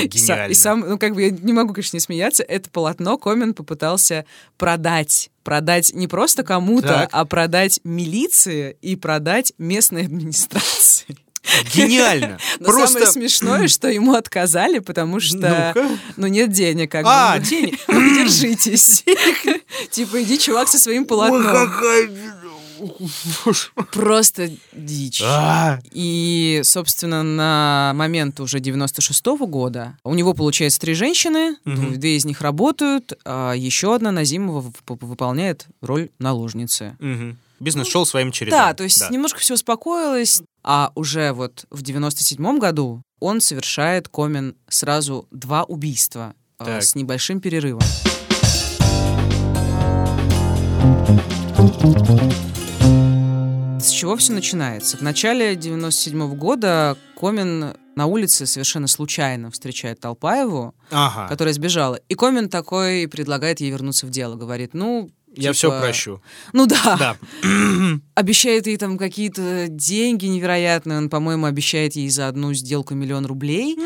[0.04, 0.52] И Гениально.
[0.52, 4.26] И сам, ну, как бы я не могу, конечно, не смеяться, это полотно Комин попытался
[4.58, 5.32] продать.
[5.44, 11.18] Продать не просто кому-то, а продать милиции и продать местной администрации.
[11.74, 12.38] Гениально.
[12.60, 12.94] Но Просто...
[13.00, 15.74] самое смешное, что ему отказали, потому что
[16.18, 17.46] ну нет денег, как А, бы.
[17.46, 17.80] денег.
[17.88, 19.04] Держитесь.
[19.92, 21.70] Типа, иди, чувак, со своим полотном.
[23.92, 25.22] Просто дичь.
[25.24, 32.26] А, И, собственно, на момент уже 96-го года у него, получается, три женщины, две из
[32.26, 36.96] них работают, а еще одна Назимова выполняет роль наложницы.
[37.62, 38.60] Бизнес шел своим чередом.
[38.60, 44.56] Да, то есть немножко все успокоилось, а уже вот в 97-м году он совершает Комин
[44.68, 47.84] сразу два убийства э, с небольшим перерывом.
[53.80, 54.98] С чего все начинается?
[54.98, 61.28] В начале 97 года Комин на улице совершенно случайно встречает Толпаеву, Ага.
[61.28, 62.00] которая сбежала.
[62.10, 64.36] И Комин такой предлагает ей вернуться в дело.
[64.36, 65.12] Говорит, ну...
[65.36, 66.22] Я типа, все прощу.
[66.54, 66.98] Ну да.
[66.98, 67.18] Да.
[68.16, 70.98] Обещает ей там какие-то деньги невероятные.
[70.98, 73.78] Он, по-моему, обещает ей за одну сделку миллион рублей.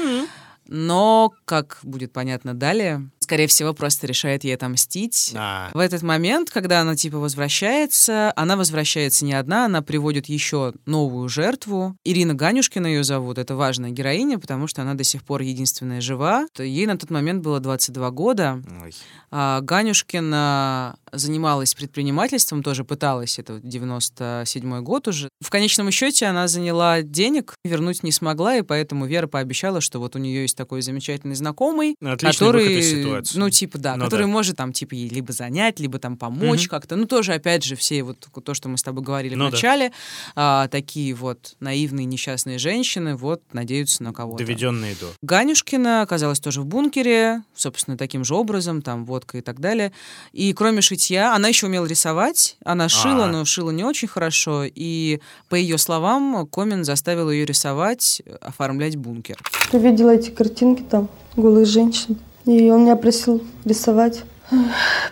[0.68, 5.34] Но, как будет понятно далее, скорее всего, просто решает ей отомстить.
[5.36, 10.74] А, В этот момент, когда она типа возвращается, она возвращается не одна, она приводит еще
[10.86, 11.96] новую жертву.
[12.06, 16.46] Ирина Ганюшкина ее зовут, это важная героиня, потому что она до сих пор единственная жива.
[16.60, 18.62] Ей на тот момент было 22 года.
[18.84, 18.94] ой.
[19.32, 25.30] А Ганюшкина занималась предпринимательством, тоже пыталась, это 97 год уже.
[25.42, 30.16] В конечном счете она заняла денег, вернуть не смогла, и поэтому Вера пообещала, что вот
[30.16, 33.40] у нее есть такой замечательный знакомый, Отличный который, ситуации.
[33.40, 34.28] ну, типа, да, Ну который да.
[34.28, 36.70] может там, типа, ей либо занять, либо там помочь Мгм.
[36.70, 36.96] как-то.
[36.96, 39.56] Ну, тоже, опять же, все вот то, что мы с тобой говорили Ну в да.
[39.56, 39.92] начале,
[40.36, 44.44] а, такие вот наивные несчастные женщины вот надеются на кого-то.
[44.44, 45.08] Доведенные до.
[45.22, 49.92] Ганюшкина оказалась тоже в бункере, собственно, таким же образом, там, водка и так далее.
[50.34, 52.58] И кроме шитья, она еще умела рисовать.
[52.66, 53.28] Она шила, А.
[53.28, 54.64] но шила не очень хорошо.
[54.66, 59.38] И, по ее словам, Комин заставил ее рисовать, оформлять бункер.
[59.72, 62.18] Я видела эти картинки там, голых женщин.
[62.46, 64.24] И он меня просил рисовать.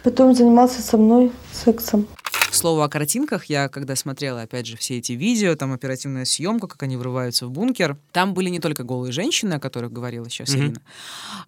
[0.04, 2.08] Потом занимался со мной сексом.
[2.32, 6.67] К слову о картинках, я когда смотрела, опять же, все эти видео, там оперативная съемка,
[6.67, 10.50] как они врываются в бункер, там были не только голые женщины, о которых говорила сейчас
[10.52, 10.60] Мгм.
[10.60, 10.82] Ирина,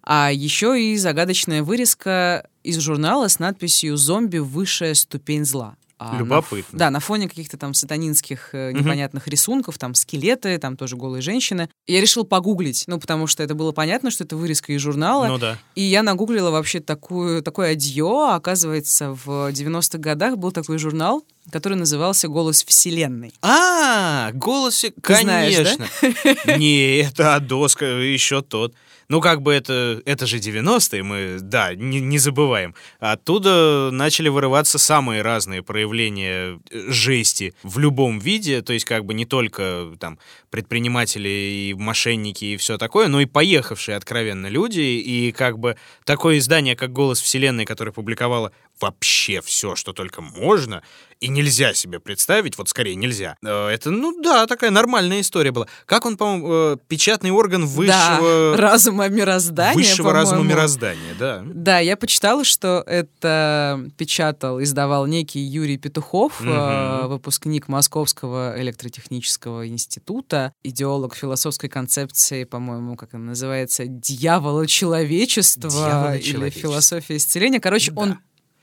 [0.02, 4.38] а еще и загадочная вырезка из журнала с надписью «Зомби.
[4.38, 5.76] Высшая ступень зла».
[5.98, 6.78] А на Любопытно.
[6.78, 11.70] Да, на фоне каких-то там сатанинских э, непонятных рисунков, там скелеты, там тоже голые женщины.
[11.86, 15.26] Я решил погуглить, ну, потому что это было понятно, что это вырезка из журнала.
[15.26, 15.58] Ну да.
[15.74, 18.34] И я нагуглила вообще такую, такое адье.
[18.34, 23.32] Оказывается, в 90-х годах был такой журнал, который назывался «Голос Вселенной».
[23.40, 26.56] А, голосе, Ты знаешь, конечно.
[26.58, 28.74] Не, это доска, еще тот.
[29.08, 32.74] Ну, как бы это, это же 90-е, мы, да, не, не забываем.
[32.98, 39.14] Оттуда начали вырываться самые разные проявления э, жести в любом виде, то есть как бы
[39.14, 40.18] не только там
[40.50, 46.38] предприниматели и мошенники и все такое, но и поехавшие откровенно люди, и как бы такое
[46.38, 50.82] издание, как «Голос Вселенной», которое публиковало вообще все, что только можно,
[51.20, 53.36] и нельзя себе представить, вот скорее нельзя.
[53.42, 55.66] Э, Это, ну да, такая нормальная история была.
[55.86, 61.42] Как он, по-моему, э, печатный орган Да, высшего, разума мироздания, высшего разума мироздания, да.
[61.46, 70.52] Да, я почитала, что это печатал, издавал некий Юрий Петухов, э, выпускник Московского электротехнического института,
[70.62, 77.60] идеолог философской концепции, по-моему, как она называется, дьявола человечества или философия исцеления.
[77.60, 78.00] Короче, Да.
[78.02, 78.18] он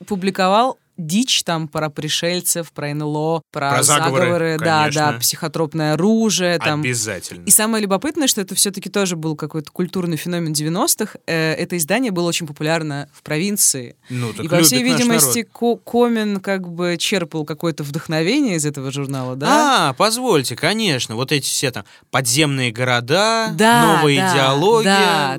[0.06, 5.12] публиковал дичь там про пришельцев, про НЛО, про, Про заговоры, да, конечно.
[5.12, 6.58] да, психотропное оружие.
[6.58, 6.80] Там.
[6.80, 7.44] Обязательно.
[7.44, 11.18] И самое любопытное, что это все-таки тоже был какой-то культурный феномен 90-х.
[11.26, 13.96] Э, это издание было очень популярно в провинции.
[14.08, 15.42] Ну, так И, по всей видимости.
[15.42, 19.88] Ко- Комин как бы черпал какое-то вдохновение из этого журнала, да?
[19.88, 24.84] А, позвольте, конечно, вот эти все там подземные города, Да, новая да, идеология.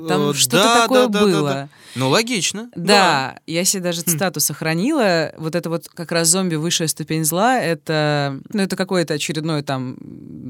[0.08, 1.50] там э, что-то да, такое да, да, да, было.
[1.50, 1.68] да.
[1.94, 2.68] Ну, логично.
[2.76, 4.10] Да, я себе даже Хм.
[4.10, 5.32] цитату сохранила.
[5.46, 9.96] Вот это вот как раз зомби высшая ступень зла, это, ну, это какое-то очередное там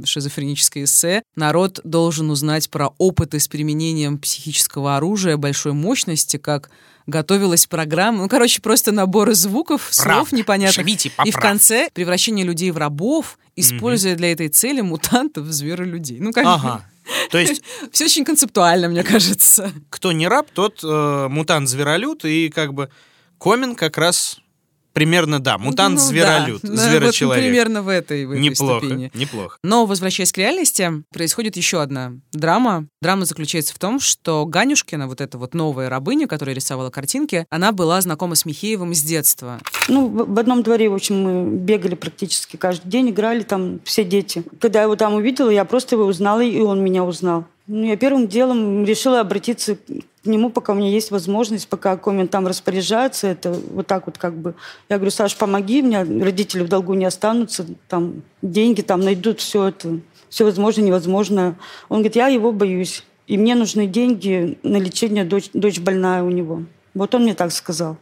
[0.07, 1.23] шизофреническое эссе.
[1.35, 6.71] Народ должен узнать про опыты с применением психического оружия большой мощности, как
[7.07, 8.23] готовилась программа.
[8.23, 10.37] Ну, короче, просто наборы звуков, слов Правда.
[10.37, 10.77] непонятных.
[10.77, 16.21] Живите И в конце превращение людей в рабов, используя для этой цели мутантов зверолюдей.
[16.21, 16.87] Ну, как Ага.
[17.31, 19.75] То есть, все очень концептуально, мне кажется.
[19.91, 22.89] кто не раб, тот э, мутант-зверолюд, и как бы
[23.39, 24.41] Комин как раз
[24.97, 26.75] примерно, да, мутант-зверолюд, Ну, да.
[26.75, 27.43] Ну, зверочеловек.
[27.43, 29.11] Вот примерно в этой, в этой неплохо, ступени.
[29.13, 29.59] неплохо.
[29.63, 32.87] Но, возвращаясь к реальности, происходит еще одна драма.
[33.03, 37.73] Драма заключается в том, что Ганюшкина, вот эта вот новая рабыня, которая рисовала картинки, она
[37.73, 39.61] была знакома с Михеевым с детства.
[39.89, 44.03] Ну, в в одном дворе, в общем, мы бегали практически каждый день, играли там все
[44.03, 44.45] дети.
[44.61, 47.45] Когда я его там увидела, я просто его узнала, и он меня узнал.
[47.67, 49.77] Ну, я первым делом решила обратиться
[50.27, 53.29] к нему, пока у меня есть возможность, пока Комин там распоряжается.
[53.29, 54.55] Это вот так вот как бы...
[54.89, 59.69] Я говорю, Саш, помоги мне, родители в долгу не останутся, там деньги там найдут, все
[59.69, 61.57] это, все возможно, невозможно.
[61.89, 66.31] Он говорит, я его боюсь, и мне нужны деньги на лечение, дочь, дочь больная у
[66.31, 66.65] него.
[66.95, 67.97] Вот он мне так сказал.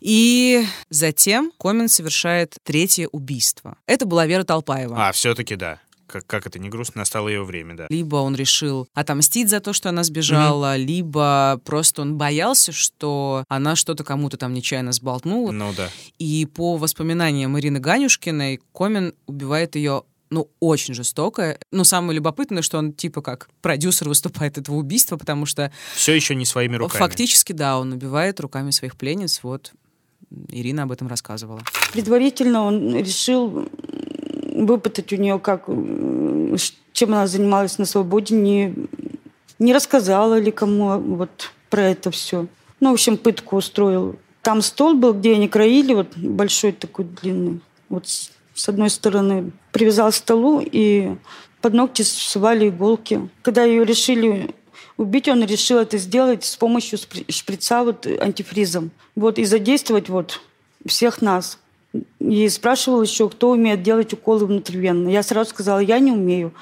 [0.00, 3.78] И затем Комин совершает третье убийство.
[3.86, 5.08] Это была Вера Толпаева.
[5.08, 5.80] А, все-таки да.
[6.14, 7.86] Как, как это не грустно, настало ее время, да.
[7.90, 13.74] Либо он решил отомстить за то, что она сбежала, либо просто он боялся, что она
[13.74, 15.50] что-то кому-то там нечаянно сболтнула.
[15.50, 15.90] Ну да.
[16.20, 21.58] И по воспоминаниям Ирины Ганюшкиной, Комин убивает ее ну, очень жестоко.
[21.72, 26.36] Ну, самое любопытное, что он типа как продюсер выступает этого убийства, потому что Все еще
[26.36, 27.00] не своими руками.
[27.00, 29.40] фактически, да, он убивает руками своих пленниц.
[29.42, 29.72] Вот
[30.48, 31.60] Ирина об этом рассказывала.
[31.92, 33.68] Предварительно он решил
[34.54, 35.66] выпытать у нее, как,
[36.92, 38.74] чем она занималась на свободе, не,
[39.58, 42.46] не рассказала ли кому вот про это все.
[42.80, 44.16] Ну, в общем, пытку устроил.
[44.42, 47.60] Там стол был, где они краили, вот большой такой длинный.
[47.88, 51.16] Вот с, с одной стороны привязал к столу, и
[51.60, 53.28] под ногти сшивали иголки.
[53.42, 54.54] Когда ее решили
[54.96, 58.90] убить, он решил это сделать с помощью шприца вот антифризом.
[59.16, 60.40] Вот, и задействовать вот
[60.86, 61.58] всех нас.
[62.18, 65.08] И спрашивал еще, кто умеет делать уколы внутривенно.
[65.08, 66.52] Я сразу сказала, я не умею.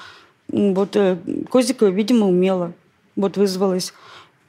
[0.49, 1.17] Вот э,
[1.49, 2.73] Козикова, видимо, умела.
[3.15, 3.93] Вот вызвалась.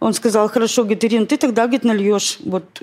[0.01, 2.83] Он сказал, хорошо, говорит, Ирина, ты тогда, говорит, нальешь вот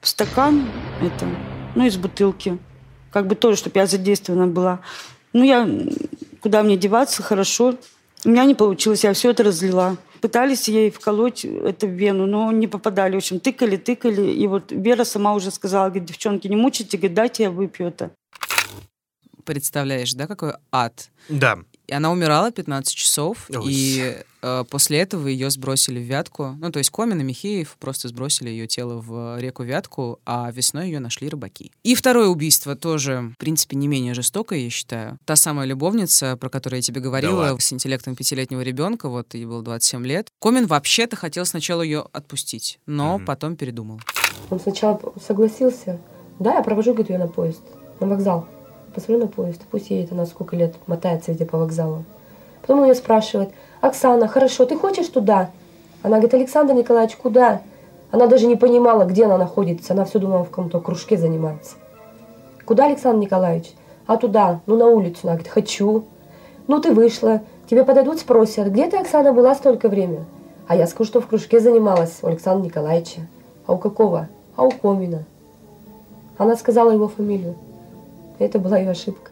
[0.00, 0.68] в стакан
[1.00, 1.26] это,
[1.74, 2.58] ну, из бутылки.
[3.10, 4.80] Как бы тоже, чтобы я задействована была.
[5.32, 5.68] Ну, я,
[6.40, 7.74] куда мне деваться, хорошо.
[8.24, 9.96] У меня не получилось, я все это разлила.
[10.20, 13.14] Пытались ей вколоть это в вену, но не попадали.
[13.14, 14.30] В общем, тыкали, тыкали.
[14.30, 18.10] И вот Вера сама уже сказала, говорит, девчонки, не мучайте, говорит, дайте я выпью это.
[19.44, 21.10] Представляешь, да, какой ад?
[21.28, 21.58] Да.
[21.86, 23.64] И она умирала 15 часов, Ой.
[23.66, 24.16] и
[24.70, 26.56] после этого ее сбросили в Вятку.
[26.58, 30.86] Ну, то есть Комин и Михеев просто сбросили ее тело в реку Вятку, а весной
[30.86, 31.72] ее нашли рыбаки.
[31.82, 35.18] И второе убийство тоже, в принципе, не менее жестокое, я считаю.
[35.24, 37.60] Та самая любовница, про которую я тебе говорила, ладно.
[37.60, 40.28] с интеллектом пятилетнего ребенка, вот ей было 27 лет.
[40.40, 43.26] Комин вообще-то хотел сначала ее отпустить, но Мгм.
[43.26, 44.00] потом передумал.
[44.50, 45.98] Он сначала согласился.
[46.38, 47.60] Да, я провожу, говорит, ее на поезд,
[48.00, 48.46] на вокзал.
[48.94, 52.04] Посмотрю на поезд, пусть едет она сколько лет, мотается везде по вокзалу.
[52.62, 53.50] Потом он ее спрашивает,
[53.80, 55.50] Оксана, хорошо, ты хочешь туда?
[56.02, 57.62] Она говорит, Александр Николаевич, куда?
[58.10, 59.92] Она даже не понимала, где она находится.
[59.92, 61.76] Она все думала, в каком-то кружке занимается.
[62.64, 63.72] Куда, Александр Николаевич?
[64.06, 65.20] А туда, ну на улицу.
[65.24, 66.04] Она говорит, хочу.
[66.66, 70.24] Ну ты вышла, тебе подойдут, спросят, где ты, Оксана, была столько время?
[70.66, 73.22] А я скажу, что в кружке занималась у Александра Николаевича.
[73.66, 74.28] А у какого?
[74.56, 75.24] А у Комина.
[76.38, 77.54] Она сказала его фамилию.
[78.38, 79.29] Это была ее ошибка.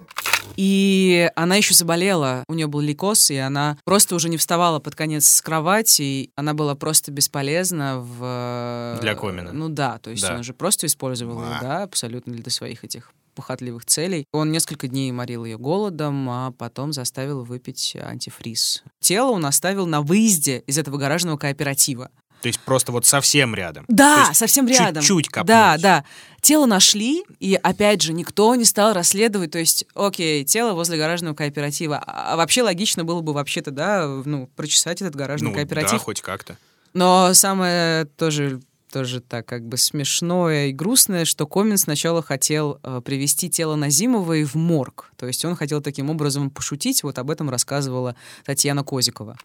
[0.59, 4.97] И она еще заболела, у нее был лейкоз, и она просто уже не вставала под
[4.97, 8.99] конец с кровати, и она была просто бесполезна в...
[9.01, 9.53] Для Комина.
[9.53, 10.35] Ну да, то есть Да.
[10.35, 14.25] он же просто использовал ее, да, абсолютно для своих этих похотливых целей.
[14.33, 18.83] Он несколько дней морил ее голодом, а потом заставил выпить антифриз.
[18.99, 22.11] Тело он оставил на выезде из этого гаражного кооператива.
[22.41, 23.85] То есть просто вот совсем рядом.
[23.89, 25.03] Да, совсем рядом.
[25.03, 25.49] Чуть-чуть копнуть.
[25.49, 26.05] Да, да.
[26.41, 29.51] Тело нашли, и опять же, никто не стал расследовать.
[29.51, 31.99] То есть, окей, тело возле гаражного кооператива.
[32.07, 35.91] А, а вообще логично было бы вообще-то, да, ну, прочесать этот гаражный Ну, кооператив.
[35.93, 36.57] да, хоть как-то.
[36.95, 43.01] Но самое тоже тоже так как бы смешное и грустное, что Комин сначала хотел э,
[43.05, 45.13] привести тело Назимовой в морг.
[45.17, 47.03] То есть он хотел таким образом пошутить.
[47.03, 49.37] Вот об этом рассказывала Татьяна Козикова.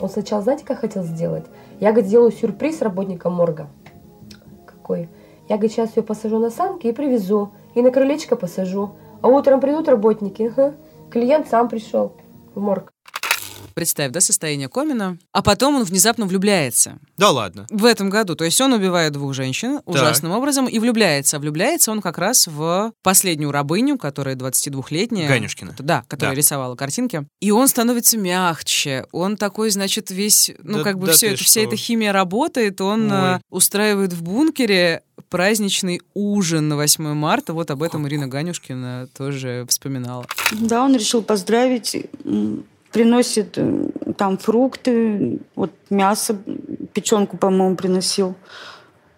[0.00, 1.44] Он сначала, знаете, как хотел сделать?
[1.80, 3.68] Я, говорит, сделаю сюрприз работникам морга.
[4.66, 5.08] Какой?
[5.48, 7.52] Я, говорит, сейчас ее посажу на санки и привезу.
[7.74, 8.96] И на крылечко посажу.
[9.20, 10.42] А утром придут работники.
[10.42, 10.74] Ага.
[11.10, 12.16] Клиент сам пришел
[12.54, 12.92] в морг.
[13.74, 15.18] Представь, да, состояние Комина.
[15.32, 16.98] А потом он внезапно влюбляется.
[17.16, 17.66] Да ладно.
[17.70, 18.34] В этом году.
[18.34, 21.36] То есть он убивает двух женщин ужасным образом и влюбляется.
[21.36, 25.28] А влюбляется он как раз в последнюю рабыню, которая 22-летняя.
[25.28, 25.74] Ганюшкина.
[25.78, 26.38] Да, которая Да.
[26.38, 27.26] рисовала картинки.
[27.40, 29.06] И он становится мягче.
[29.12, 32.80] Он такой, значит, весь, ну, Да- как бы да все это, вся эта химия работает.
[32.80, 33.18] Он Ой.
[33.36, 37.54] э, устраивает в бункере праздничный ужин на 8 марта.
[37.54, 40.26] Вот об этом Ирина Ганюшкина тоже вспоминала.
[40.52, 41.96] Да, он решил поздравить,
[42.92, 46.36] приносит э, там фрукты, вот мясо,
[46.92, 48.34] печенку, по-моему, приносил,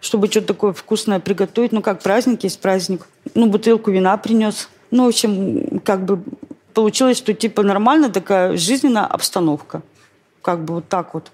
[0.01, 1.73] чтобы что-то такое вкусное приготовить.
[1.73, 3.07] Ну, как праздник есть праздник.
[3.35, 4.69] Ну, бутылку вина принес.
[4.91, 6.23] Ну, в общем, как бы
[6.73, 9.83] получилось, что типа нормально такая жизненная обстановка.
[10.43, 11.33] Как бы вот так вот.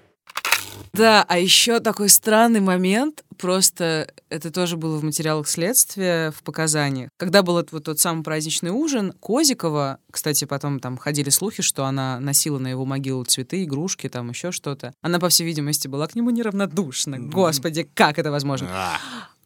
[0.93, 7.09] Да, а еще такой странный момент, просто это тоже было в материалах следствия, в показаниях.
[7.17, 12.19] Когда был вот тот самый праздничный ужин, Козикова, кстати, потом там ходили слухи, что она
[12.19, 14.93] носила на его могилу цветы, игрушки, там еще что-то.
[15.01, 17.19] Она, по всей видимости, была к нему неравнодушна.
[17.19, 18.67] Господи, как это возможно?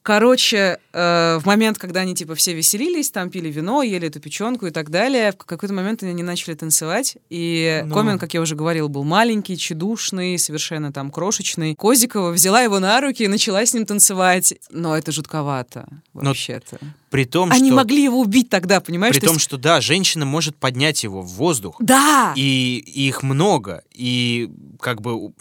[0.05, 4.67] Короче, э, в момент, когда они типа все веселились, там пили вино, ели эту печенку
[4.67, 7.91] и так далее, в какой-то момент они начали танцевать, и Ну.
[7.95, 11.73] Комин, как я уже говорил, был маленький, чедушный, совершенно там крошечный.
[11.73, 14.53] Козикова взяла его на руки и начала с ним танцевать.
[14.69, 16.77] Но это жутковато, Но вообще-то.
[17.09, 17.77] При том, Они что...
[17.77, 19.15] могли его убить тогда, понимаешь?
[19.15, 22.31] При То том, есть- что да, женщина может поднять его в воздух, Да!
[22.35, 25.31] и их много, и как бы...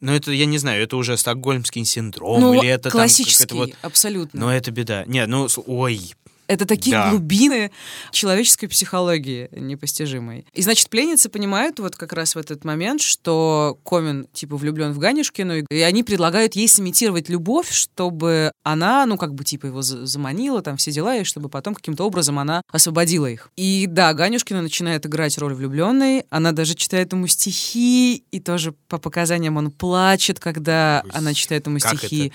[0.00, 3.56] у- Ну, это, я не знаю, это уже стокгольмский синдром, ну, или это там классический,
[3.56, 3.70] вот...
[3.82, 4.40] абсолютно.
[4.40, 5.04] Но это беда.
[5.06, 6.14] Не, ну, ой,
[6.48, 7.10] Это такие Да.
[7.10, 7.70] глубины
[8.10, 10.46] человеческой психологии непостижимой.
[10.54, 14.98] И, значит, пленницы понимают вот как раз в этот момент, что Комин, типа, влюблен в
[14.98, 20.06] Ганюшкину, и- они предлагают ей сымитировать любовь, чтобы она, ну, как бы, типа, его за-
[20.06, 23.50] заманила, там, все дела, и чтобы потом каким-то образом она освободила их.
[23.56, 28.98] И, да, Ганюшкина начинает играть роль влюбленной, она даже читает ему стихи, и тоже по
[28.98, 32.32] показаниям он плачет, когда Ой, она читает ему как стихи.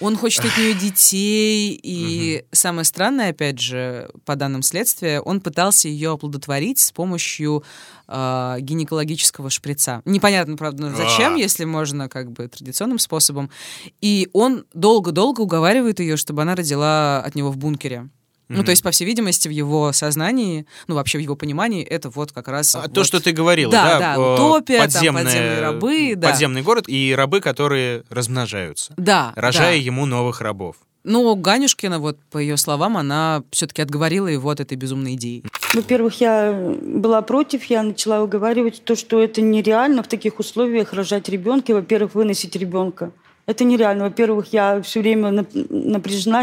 [0.00, 5.88] Он хочет от нее детей, и самое странное, опять же, по данным следствия, он пытался
[5.88, 7.62] ее оплодотворить с помощью
[8.08, 10.02] э, гинекологического шприца.
[10.04, 11.38] Непонятно, правда, зачем, А.
[11.38, 13.50] если можно как бы традиционным способом.
[14.00, 18.08] И он долго-долго уговаривает ее, чтобы она родила от него в бункере.
[18.48, 22.10] Ну, то есть, по всей видимости, в его сознании, ну, вообще в его понимании, это
[22.10, 22.76] вот как раз...
[22.76, 26.12] А вот- То, что ты говорила, Да, да, да, э, утопия, там, подземная- подземные рабы,
[26.16, 26.30] да.
[26.30, 29.82] Подземный город и рабы, которые размножаются, Да, рожая да.
[29.82, 30.76] ему новых рабов.
[31.06, 35.44] Но Ганюшкина, вот по ее словам, она все-таки отговорила его от этой безумной идеи.
[35.72, 41.28] Во-первых, я была против, я начала уговаривать то, что это нереально в таких условиях рожать
[41.28, 43.12] ребенка, и, во-первых, выносить ребенка.
[43.46, 44.04] Это нереально.
[44.04, 46.42] Во-первых, я все время нап- напряжена,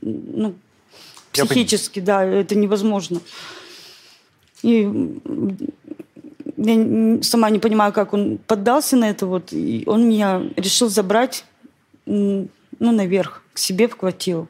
[0.00, 0.54] ну,
[1.34, 3.20] Я психически, да, это невозможно.
[4.62, 4.88] И
[6.56, 11.44] я сама не понимаю, как он поддался на это, вот, и он меня решил забрать,
[12.06, 12.48] ну,
[12.78, 14.48] наверх, к себе в квартиру.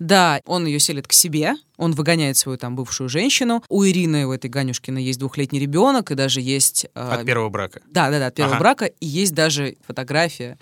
[0.00, 3.62] Да, он ее селит к себе, он выгоняет свою там бывшую женщину.
[3.68, 6.86] У Ирины, у этой Ганюшкиной, есть двухлетний ребенок, и даже есть...
[6.94, 7.80] э, От первого брака.
[7.90, 8.62] Да, да, да, от первого Ага.
[8.62, 8.84] брака.
[8.86, 10.58] И есть даже фотография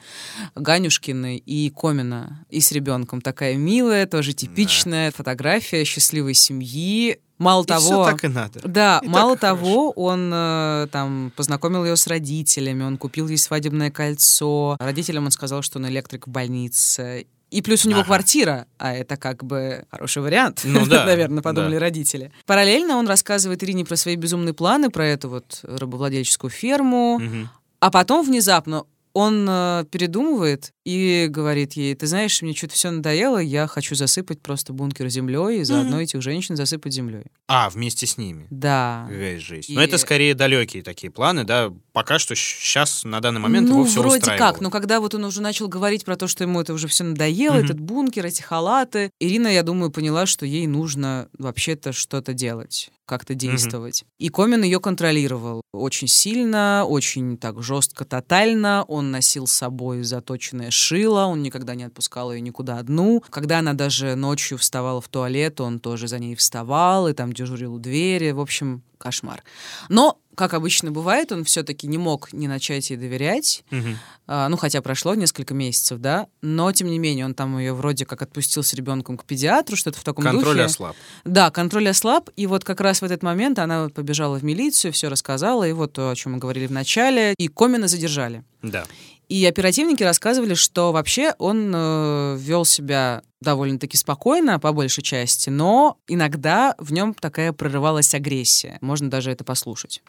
[0.54, 3.20] Ганюшкины и Комина, и с ребенком.
[3.20, 7.18] Такая милая, тоже типичная фотография счастливой семьи.
[7.38, 7.80] Мало И того...
[7.80, 8.60] всё так и надо.
[8.64, 13.38] Да, И мало так того, он э, там познакомил ее с родителями, он купил ей
[13.38, 14.76] свадебное кольцо.
[14.78, 17.26] Родителям он сказал, что он электрик в больнице.
[17.52, 18.06] И плюс у него Ага.
[18.06, 21.80] квартира, а это как бы хороший вариант, Ну да, наверное, подумали да.
[21.80, 22.32] родители.
[22.46, 27.50] Параллельно он рассказывает Ирине про свои безумные планы, про эту вот рабовладельческую ферму, Мгм.
[27.80, 28.84] а потом внезапно
[29.14, 34.40] он э, передумывает и говорит ей, ты знаешь, мне что-то все надоело, я хочу засыпать
[34.42, 37.24] просто бункер землей и заодно этих женщин засыпать землей.
[37.46, 38.46] А, вместе с ними.
[38.50, 39.06] Да.
[39.08, 39.70] Какая жесть.
[39.70, 41.72] И- Но это скорее далекие такие планы, да.
[41.92, 44.52] Пока что сейчас, на данный момент, ну, его все вроде устраивало.
[44.52, 47.04] как, но когда вот он уже начал говорить про то, что ему это уже все
[47.04, 47.64] надоело, Мгм.
[47.64, 53.34] этот бункер, эти халаты, Ирина, я думаю, поняла, что ей нужно вообще-то что-то делать, как-то
[53.34, 54.04] действовать.
[54.18, 58.84] И Комин ее контролировал очень сильно, очень так жестко, тотально.
[58.88, 63.22] Он носил с собой заточенное шило, он никогда не отпускал ее никуда одну.
[63.28, 67.74] Когда она даже ночью вставала в туалет, он тоже за ней вставал и там дежурил
[67.74, 68.30] у двери.
[68.30, 69.44] В общем, кошмар.
[69.90, 73.64] Но как обычно бывает, он все-таки не мог не начать ей доверять.
[73.70, 73.98] Мгм.
[74.26, 76.26] А, ну, хотя прошло несколько месяцев, да.
[76.40, 79.98] Но, тем не менее, он там ее вроде как отпустил с ребенком к педиатру, что-то
[79.98, 80.64] в таком Контроль духе.
[80.64, 80.96] ослаб.
[81.24, 84.92] Да, контроль ослаб, и вот как раз в этот момент она вот побежала в милицию,
[84.92, 88.44] все рассказала, и вот то, о чем мы говорили в начале, и Комина задержали.
[88.62, 88.84] Да.
[89.32, 95.96] И оперативники рассказывали, что вообще он э, вел себя довольно-таки спокойно, по большей части, но
[96.06, 98.76] иногда в нем такая прорывалась агрессия.
[98.82, 100.02] Можно даже это послушать.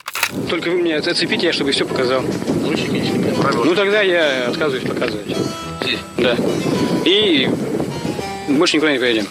[0.50, 2.22] Только вы мне оцепите, я чтобы все показал.
[2.22, 5.38] Ну тогда я отказываюсь показывать.
[6.18, 6.36] Да.
[7.06, 7.50] И
[8.50, 9.26] больше никуда не поедем.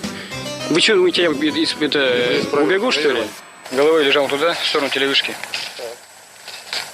[0.70, 3.24] Вы что, думаете, я это, убегу, что ли?
[3.72, 5.34] Головой лежал туда, в сторону телевышки.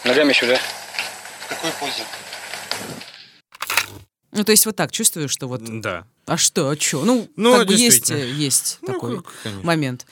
[0.03, 0.59] Ногами сюда.
[4.33, 6.05] Ну, то есть вот так чувствую, что вот, Да.
[6.27, 7.05] а что, а что?
[7.05, 9.63] Ну, Ну, как бы есть, э, есть Ну, такой конечно.
[9.67, 10.07] момент.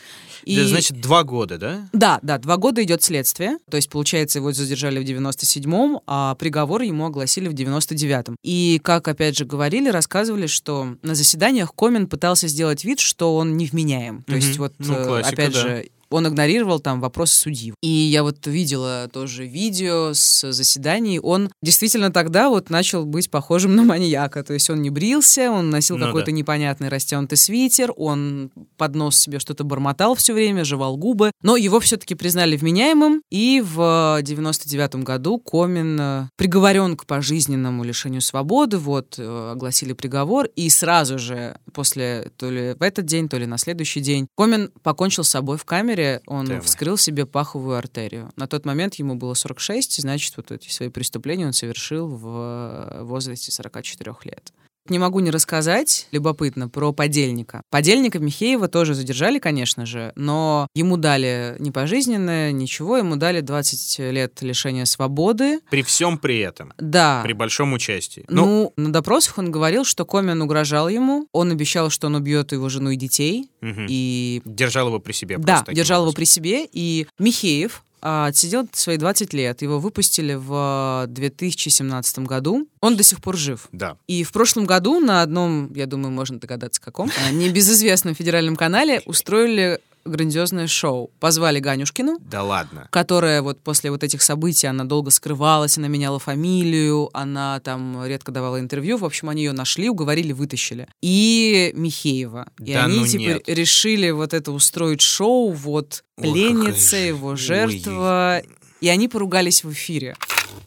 [0.45, 0.57] И...
[0.57, 1.89] Да, Значит, два года, да?
[1.93, 3.59] Да, да, два года идет следствие.
[3.69, 8.37] То есть, получается, его задержали в 97-м, а приговор ему огласили в 99-м.
[8.45, 13.57] И, как, опять же, говорили, рассказывали, что на заседаниях Комин пытался сделать вид, что он
[13.57, 14.23] невменяем.
[14.23, 14.41] То Мгм.
[14.41, 15.61] есть, вот, Ну, э, классика, опять да.
[15.61, 17.75] же, он игнорировал там вопросы судьи.
[17.83, 21.21] И я вот видела тоже видео с заседаний.
[21.21, 24.43] Он действительно тогда вот начал быть похожим на маньяка.
[24.43, 26.33] То есть он не брился, он носил Ну какой-то да.
[26.33, 31.31] непонятный растянутый свитер, он под нос себе что-то бормотал все время, жевал губы.
[31.43, 38.21] Но его все-таки признали вменяемым, и в 99 году Комин э, приговорен к пожизненному лишению
[38.21, 43.39] свободы, вот, э, огласили приговор, и сразу же после, то ли в этот день, то
[43.39, 45.96] ли на следующий день, Комин покончил с собой в камере,
[46.27, 46.61] он Ты мой.
[46.63, 48.31] вскрыл себе паховую артерию.
[48.37, 53.53] На тот момент ему было 46, значит, вот эти свои преступления он совершил в возрасте
[53.53, 54.53] 44 лет.
[54.91, 57.63] Не могу не рассказать, любопытно, про подельника.
[57.71, 63.99] Подельника Михеева тоже задержали, конечно же, но ему дали не пожизненное, ничего, ему дали 20
[64.11, 65.61] лет лишения свободы.
[65.71, 66.73] При всем при этом.
[66.79, 67.21] Да.
[67.23, 68.25] При большом участии.
[68.29, 72.53] Ну, Ну, на допросах он говорил, что Комин угрожал ему, он обещал, что он убьет
[72.53, 73.87] его жену и детей, мгм.
[73.89, 75.39] и держал его при себе.
[75.39, 76.67] да, держал его при себе.
[76.73, 79.63] И Михеев отсидел свои 20 лет.
[79.63, 82.69] Его выпустили в 2017 году.
[82.81, 83.69] Он до сих пор жив.
[83.73, 83.97] Да.
[84.07, 89.03] И в прошлом году на одном, я думаю, можно догадаться каком, а, небезызвестном федеральном канале
[89.07, 91.11] устроили грандиозное шоу.
[91.21, 92.89] Позвали Ганюшкину, Да ладно.
[92.91, 98.33] которая вот после вот этих событий, она долго скрывалась, она меняла фамилию, она там редко
[98.33, 98.97] давала интервью.
[98.99, 100.89] В общем, они ее нашли, уговорили, вытащили.
[101.03, 102.49] И Михеева.
[102.61, 103.49] И Да они ну теперь нет.
[103.49, 108.43] решили вот это устроить шоу, вот Ой, пленница, какая его жертва.
[108.81, 110.17] И они поругались в эфире.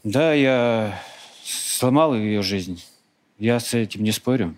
[0.04, 1.00] Да, я
[1.46, 2.84] сломал ее жизнь.
[3.38, 4.56] Я с этим не спорю.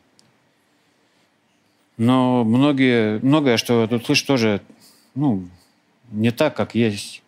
[2.02, 4.62] Но многие, многое, что я тут слышу, тоже
[5.14, 5.44] ну,
[6.10, 7.22] не так, как есть.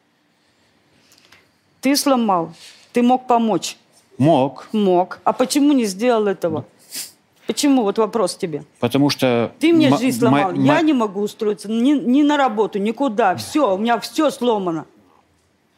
[1.79, 2.51] Ты сломал.
[2.91, 3.77] Ты мог помочь.
[4.17, 5.19] Мог, Мог.
[5.25, 6.65] А почему не сделал этого?
[7.45, 7.83] Почему?
[7.83, 8.63] Вот вопрос тебе.
[8.79, 9.51] потому что...
[9.59, 10.53] Ты мне жизнь сломал.
[10.55, 13.35] Я не могу устроиться ни, ни на работу, никуда.
[13.35, 14.85] Все, у меня все сломано.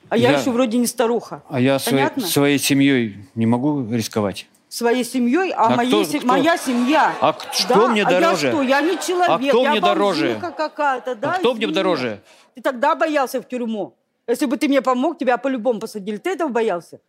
[0.08, 1.44] А я, Я- еще вроде не старуха.
[1.50, 2.24] А я своей, Понятно?
[2.28, 4.48] своей семьей не могу рисковать.
[4.68, 6.28] Своей семьей, а, А моей кто- се- кто?
[6.28, 7.14] моя семья.
[7.22, 8.48] А что Да, мне а дороже?
[8.48, 8.62] я что?
[8.64, 9.30] Я не человек.
[9.30, 10.40] А кто я мне дороже?
[10.42, 11.32] какая-то, да?
[11.34, 12.22] А кто мне дороже?
[12.56, 13.96] Ты тогда боялся в тюрьму.
[14.28, 16.18] Если бы ты мне помог, тебя по-любому посадили.
[16.18, 17.00] Ты этого боялся?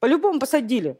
[0.00, 0.98] По-любому посадили.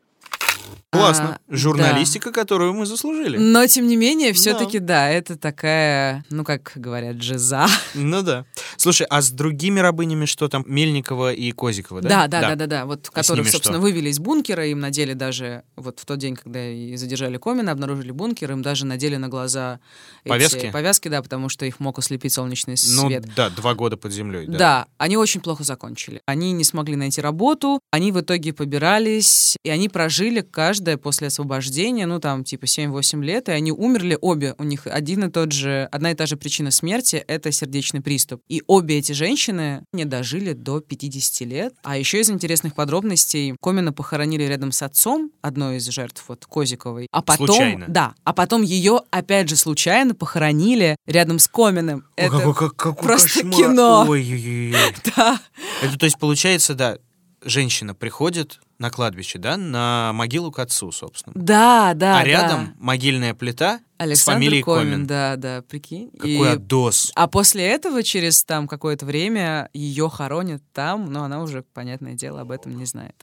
[0.93, 1.39] Классно.
[1.49, 3.37] А, Журналистика, которую мы заслужили.
[3.39, 7.67] Но, тем не менее, все-таки, да, это такая, ну, как говорят, джеза.
[7.95, 8.45] Ну да.
[8.77, 10.65] Слушай, а с другими рабынями что там?
[10.67, 12.09] Мельникова и Козикова, да?
[12.09, 12.87] Да, да, да, да, да.
[12.87, 13.83] Вот А которых, собственно, что?
[13.83, 18.13] вывели из бункера, им надели даже, вот в тот день, когда и задержали Комина, обнаружили
[18.13, 19.81] бункер, им даже надели на глаза
[20.25, 20.71] эти Повязки?
[20.71, 23.27] повязки, да, потому что их мог ослепить солнечный Ну свет.
[23.35, 24.47] да, два года под землей.
[24.47, 24.59] Да.
[24.59, 24.87] Да.
[24.99, 26.21] они очень плохо закончили.
[26.27, 30.41] Они не смогли найти работу, они в итоге побирались, и они прожили
[30.77, 34.55] каждая после освобождения, ну там типа 7-8 лет, и они умерли обе.
[34.59, 38.43] У них один и тот же, одна и та же причина смерти— это сердечный приступ.
[38.49, 41.75] И обе эти женщины не дожили до 50 лет.
[41.83, 47.07] А еще из интересных подробностей, Комина похоронили рядом с отцом одной из жертв, вот Козиковой.
[47.11, 47.87] А потом, Случайно?
[47.89, 52.05] да, а потом ее опять же случайно похоронили рядом с Коминым.
[52.17, 53.55] Это какой, как- какой просто кошмар.
[53.55, 54.05] кино.
[54.07, 54.75] Ой-ой-ой.
[55.17, 55.41] да.
[55.83, 56.99] Это, то есть, получается, да,
[57.43, 61.33] женщина приходит на кладбище, да, на могилу к отцу, собственно.
[61.37, 62.25] Да, да, а да.
[62.25, 65.07] рядом могильная плита с Александр фамилией Комин, Комин.
[65.07, 66.11] да, да, прикинь.
[66.13, 67.13] Какой И- отдос.
[67.15, 72.43] А после этого, через там какое-то время, ее хоронят там, но она уже, понятное дело,
[72.43, 73.15] об этом не знает.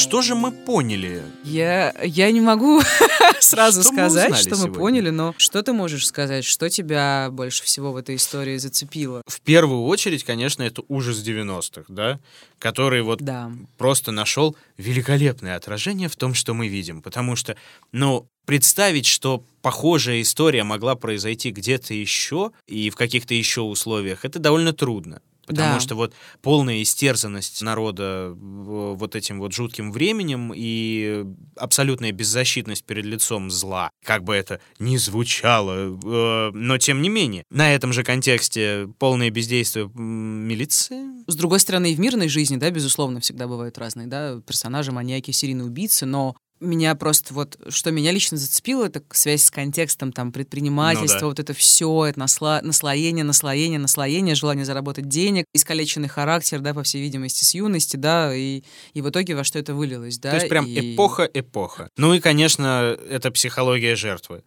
[0.00, 1.22] Что же мы поняли?
[1.44, 2.80] Я, я не могу
[3.40, 4.74] сразу Что мы сказать, узнали что мы сегодня?
[4.78, 6.44] поняли, но что ты можешь сказать?
[6.44, 9.22] Что тебя больше всего в этой истории зацепило?
[9.26, 12.18] В первую очередь, конечно, это ужас 90-х, да,
[12.58, 13.52] который вот Да.
[13.78, 17.02] просто нашел великолепное отражение в том, что мы видим.
[17.02, 17.56] Потому что,
[17.92, 24.38] ну, представить, что похожая история могла произойти где-то еще и в каких-то еще условиях, это
[24.38, 25.20] довольно трудно.
[25.46, 25.80] Потому Да.
[25.80, 31.24] что вот полная истерзанность народа вот этим вот жутким временем и
[31.56, 37.44] абсолютная беззащитность перед лицом зла, как бы это ни звучало, э, но тем не менее,
[37.50, 42.70] на этом же контексте полное бездействие милиции, С другой стороны, и в мирной жизни, да,
[42.70, 48.12] безусловно, всегда бывают разные, да, персонажи, маньяки, серийные убийцы, но меня просто вот, что меня
[48.12, 51.26] лично зацепило, это связь с контекстом, там, предпринимательство, Ну да.
[51.28, 56.82] вот это все, это насла- наслоение, наслоение, наслоение, желание заработать денег, искалеченный характер, да, по
[56.82, 58.62] всей видимости, с юности, да, и,
[58.94, 60.30] и в итоге во что это вылилось, да.
[60.30, 61.88] То есть прям и- эпоха-эпоха.
[61.96, 64.42] Ну и, конечно, это психология жертвы.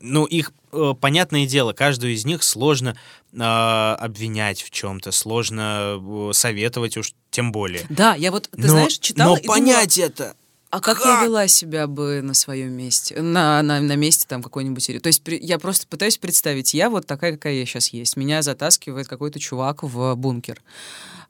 [0.00, 2.96] Ну, их, э, понятное дело, каждую из них сложно
[3.32, 7.86] э, обвинять в чем-то, сложно э, советовать уж тем более.
[7.88, 10.34] Да, я вот, ты но, знаешь, читала но и думала, понять это...
[10.74, 13.22] А как, я вела себя бы на своем месте?
[13.22, 14.84] На, на, на месте там какой-нибудь...
[15.00, 18.16] То есть при- я просто пытаюсь представить, я вот такая, какая я сейчас есть.
[18.16, 20.60] Меня затаскивает какой-то чувак в бункер.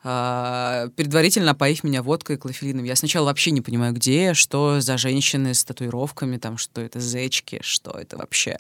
[0.03, 2.85] А, предварительно опоив меня водкой и клофелином.
[2.85, 6.99] Я сначала вообще не понимаю, где я, что за женщины с татуировками, там, что это
[6.99, 8.59] зечки, что это вообще.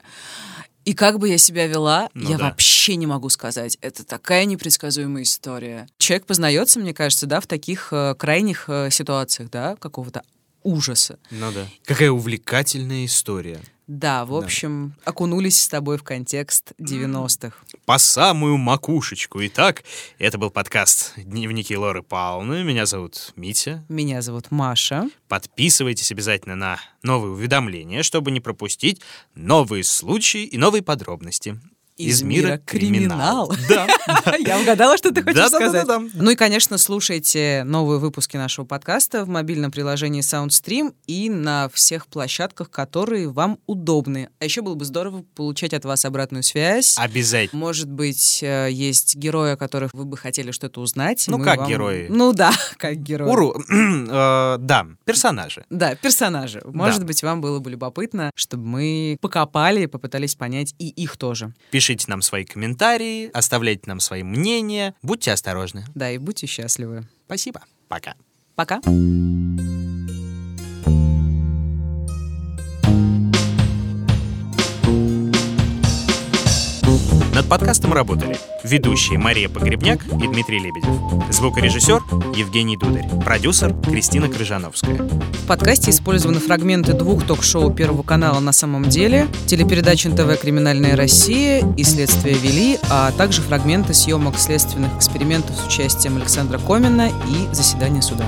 [0.84, 2.44] И как бы я себя вела, Ну я да.
[2.44, 3.78] вообще не могу сказать.
[3.80, 5.88] Это такая непредсказуемая история.
[5.96, 10.22] Человек познается, мне кажется, да, в таких э, крайних э, ситуациях, да, какого-то
[10.64, 11.20] ужаса.
[11.30, 11.68] Ну да.
[11.84, 13.60] Какая увлекательная история.
[13.86, 17.54] Да, в общем, окунулись с тобой в контекст 90-х.
[17.84, 19.44] По самую макушечку.
[19.46, 19.84] Итак,
[20.18, 22.64] это был подкаст «Дневники Лоры Павловны».
[22.64, 23.84] Меня зовут Митя.
[23.90, 25.10] Меня зовут Маша.
[25.28, 29.02] Подписывайтесь обязательно на новые уведомления, чтобы не пропустить
[29.34, 31.60] новые случаи и новые подробности.
[31.96, 33.52] Из мира криминал.
[33.68, 33.86] Да.
[34.38, 35.86] Я угадала, что ты хочешь сказать.
[35.86, 36.10] Да-да-да-да.
[36.14, 42.06] Ну и, конечно, слушайте новые выпуски нашего подкаста в мобильном приложении SoundStream и на всех
[42.08, 44.28] площадках, которые вам удобны.
[44.40, 46.96] А еще было бы здорово получать от вас обратную связь.
[46.98, 47.60] Обязательно.
[47.60, 51.24] Может быть, э, есть герои, о которых вы бы хотели что-то узнать.
[51.28, 52.06] Ну, мы как вам- герои?
[52.10, 53.30] Ну да, как герои.
[53.30, 55.64] Уру, э, да, персонажи.
[55.70, 56.60] Да, персонажи.
[56.64, 57.06] Может Да.
[57.06, 61.52] быть, вам было бы любопытно, чтобы мы покопали и попытались понять и их тоже.
[61.70, 64.94] Пишите нам свои комментарии, оставляйте нам свои мнения.
[65.02, 65.84] Будьте осторожны.
[65.94, 67.06] Да, и будьте счастливы.
[67.26, 67.62] Спасибо.
[67.88, 68.14] Пока.
[68.54, 68.80] Пока.
[77.44, 80.90] Над подкастом работали ведущие Мария Погребняк и Дмитрий Лебедев,
[81.30, 82.00] звукорежиссер
[82.34, 84.96] Евгений Дударь, продюсер Кристина Крыжановская.
[84.96, 91.62] В подкасте использованы фрагменты двух ток-шоу Первого канала «На самом деле», телепередач НТВ «Криминальная Россия»
[91.76, 98.00] и «Следствие вели», а также фрагменты съемок следственных экспериментов с участием Александра Комина и заседания
[98.00, 98.24] суда.